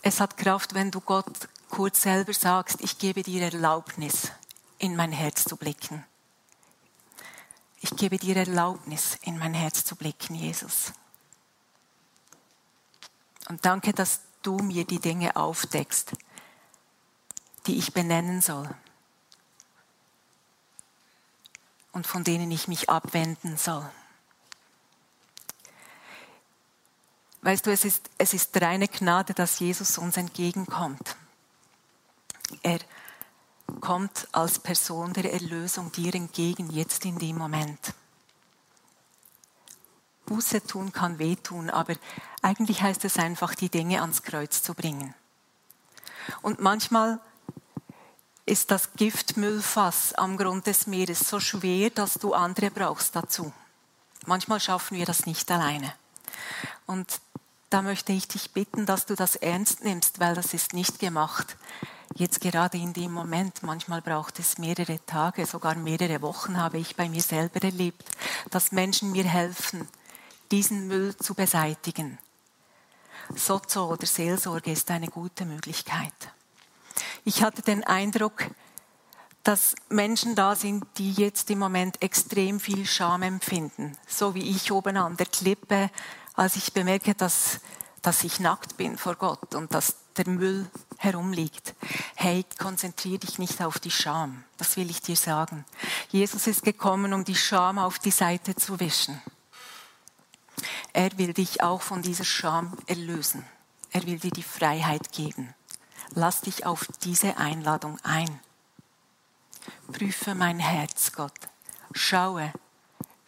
Es 0.02 0.20
hat 0.20 0.36
Kraft, 0.36 0.74
wenn 0.74 0.90
du 0.90 1.00
Gott 1.00 1.48
kurz 1.70 2.02
selber 2.02 2.34
sagst, 2.34 2.82
ich 2.82 2.98
gebe 2.98 3.22
dir 3.22 3.42
Erlaubnis, 3.42 4.32
in 4.76 4.96
mein 4.96 5.12
Herz 5.12 5.44
zu 5.44 5.56
blicken. 5.56 6.04
Ich 7.80 7.96
gebe 7.96 8.18
dir 8.18 8.36
Erlaubnis, 8.36 9.18
in 9.22 9.38
mein 9.38 9.54
Herz 9.54 9.86
zu 9.86 9.96
blicken, 9.96 10.34
Jesus. 10.34 10.92
Und 13.48 13.64
danke, 13.64 13.94
dass 13.94 14.20
du 14.42 14.58
mir 14.58 14.84
die 14.84 15.00
Dinge 15.00 15.36
aufdeckst, 15.36 16.12
die 17.66 17.78
ich 17.78 17.94
benennen 17.94 18.42
soll 18.42 18.68
und 21.94 22.06
von 22.06 22.24
denen 22.24 22.50
ich 22.50 22.68
mich 22.68 22.90
abwenden 22.90 23.56
soll. 23.56 23.88
Weißt 27.42 27.66
du, 27.66 27.70
es 27.70 27.84
ist, 27.84 28.10
es 28.18 28.34
ist 28.34 28.60
reine 28.60 28.88
Gnade, 28.88 29.34
dass 29.34 29.58
Jesus 29.58 29.98
uns 29.98 30.16
entgegenkommt. 30.16 31.16
Er 32.62 32.78
kommt 33.80 34.28
als 34.32 34.58
Person 34.58 35.12
der 35.12 35.32
Erlösung 35.32 35.92
dir 35.92 36.14
entgegen, 36.14 36.70
jetzt 36.70 37.04
in 37.04 37.18
dem 37.18 37.36
Moment. 37.36 37.94
Buße 40.26 40.66
tun 40.66 40.92
kann 40.92 41.18
wehtun, 41.18 41.68
aber 41.68 41.94
eigentlich 42.40 42.82
heißt 42.82 43.04
es 43.04 43.18
einfach, 43.18 43.54
die 43.54 43.68
Dinge 43.68 44.00
ans 44.00 44.22
Kreuz 44.22 44.62
zu 44.62 44.74
bringen. 44.74 45.14
Und 46.40 46.60
manchmal 46.60 47.20
ist 48.46 48.70
das 48.70 48.92
Giftmüllfass 48.94 50.12
am 50.14 50.36
Grund 50.36 50.66
des 50.66 50.86
Meeres 50.86 51.20
so 51.20 51.40
schwer, 51.40 51.90
dass 51.90 52.14
du 52.14 52.34
andere 52.34 52.70
brauchst 52.70 53.16
dazu. 53.16 53.52
Manchmal 54.26 54.60
schaffen 54.60 54.98
wir 54.98 55.06
das 55.06 55.26
nicht 55.26 55.50
alleine. 55.50 55.94
Und 56.86 57.20
da 57.70 57.82
möchte 57.82 58.12
ich 58.12 58.28
dich 58.28 58.52
bitten, 58.52 58.86
dass 58.86 59.06
du 59.06 59.14
das 59.14 59.36
ernst 59.36 59.82
nimmst, 59.82 60.20
weil 60.20 60.34
das 60.34 60.54
ist 60.54 60.74
nicht 60.74 60.98
gemacht. 60.98 61.56
Jetzt 62.14 62.40
gerade 62.40 62.78
in 62.78 62.92
dem 62.92 63.12
Moment, 63.12 63.62
manchmal 63.62 64.00
braucht 64.00 64.38
es 64.38 64.58
mehrere 64.58 65.04
Tage, 65.06 65.46
sogar 65.46 65.74
mehrere 65.74 66.22
Wochen 66.22 66.58
habe 66.58 66.78
ich 66.78 66.94
bei 66.94 67.08
mir 67.08 67.22
selber 67.22 67.62
erlebt, 67.62 68.04
dass 68.50 68.72
Menschen 68.72 69.10
mir 69.10 69.24
helfen, 69.24 69.88
diesen 70.50 70.86
Müll 70.86 71.16
zu 71.16 71.34
beseitigen. 71.34 72.18
Sozo 73.34 73.90
oder 73.90 74.06
Seelsorge 74.06 74.70
ist 74.70 74.90
eine 74.90 75.08
gute 75.08 75.44
Möglichkeit. 75.46 76.12
Ich 77.24 77.42
hatte 77.42 77.62
den 77.62 77.84
Eindruck, 77.84 78.50
dass 79.44 79.74
Menschen 79.88 80.34
da 80.34 80.54
sind, 80.54 80.84
die 80.98 81.12
jetzt 81.12 81.50
im 81.50 81.58
Moment 81.58 82.02
extrem 82.02 82.60
viel 82.60 82.86
Scham 82.86 83.22
empfinden, 83.22 83.96
so 84.06 84.34
wie 84.34 84.50
ich 84.50 84.72
oben 84.72 84.96
an 84.96 85.16
der 85.16 85.26
Klippe 85.26 85.90
als 86.34 86.56
ich 86.56 86.72
bemerke, 86.72 87.14
dass, 87.14 87.60
dass 88.02 88.24
ich 88.24 88.40
nackt 88.40 88.76
bin 88.76 88.98
vor 88.98 89.14
Gott 89.14 89.54
und 89.54 89.72
dass 89.72 89.96
der 90.16 90.28
Müll 90.28 90.68
herumliegt. 90.98 91.74
Hey, 92.14 92.44
konzentriere 92.58 93.18
dich 93.18 93.38
nicht 93.38 93.62
auf 93.62 93.78
die 93.78 93.90
Scham. 93.90 94.44
Das 94.56 94.76
will 94.76 94.90
ich 94.90 95.00
dir 95.00 95.16
sagen. 95.16 95.64
Jesus 96.10 96.46
ist 96.46 96.62
gekommen, 96.62 97.12
um 97.12 97.24
die 97.24 97.36
Scham 97.36 97.78
auf 97.78 97.98
die 97.98 98.10
Seite 98.10 98.54
zu 98.54 98.80
wischen. 98.80 99.20
Er 100.92 101.16
will 101.18 101.32
dich 101.32 101.62
auch 101.62 101.82
von 101.82 102.02
dieser 102.02 102.24
Scham 102.24 102.76
erlösen. 102.86 103.44
Er 103.90 104.06
will 104.06 104.18
dir 104.18 104.30
die 104.30 104.42
Freiheit 104.42 105.12
geben. 105.12 105.54
Lass 106.16 106.42
dich 106.42 106.64
auf 106.64 106.86
diese 107.02 107.38
Einladung 107.38 107.98
ein. 108.04 108.40
Prüfe 109.92 110.34
mein 110.34 110.60
Herz, 110.60 111.12
Gott. 111.12 111.38
Schaue, 111.92 112.52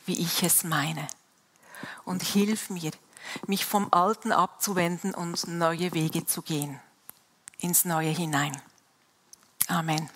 wie 0.06 0.18
ich 0.20 0.42
es 0.42 0.64
meine 0.64 1.06
und 2.04 2.22
hilf 2.22 2.70
mir, 2.70 2.92
mich 3.46 3.64
vom 3.64 3.92
Alten 3.92 4.32
abzuwenden 4.32 5.14
und 5.14 5.48
neue 5.48 5.92
Wege 5.92 6.26
zu 6.26 6.42
gehen, 6.42 6.80
ins 7.58 7.84
Neue 7.84 8.10
hinein. 8.10 8.56
Amen. 9.66 10.08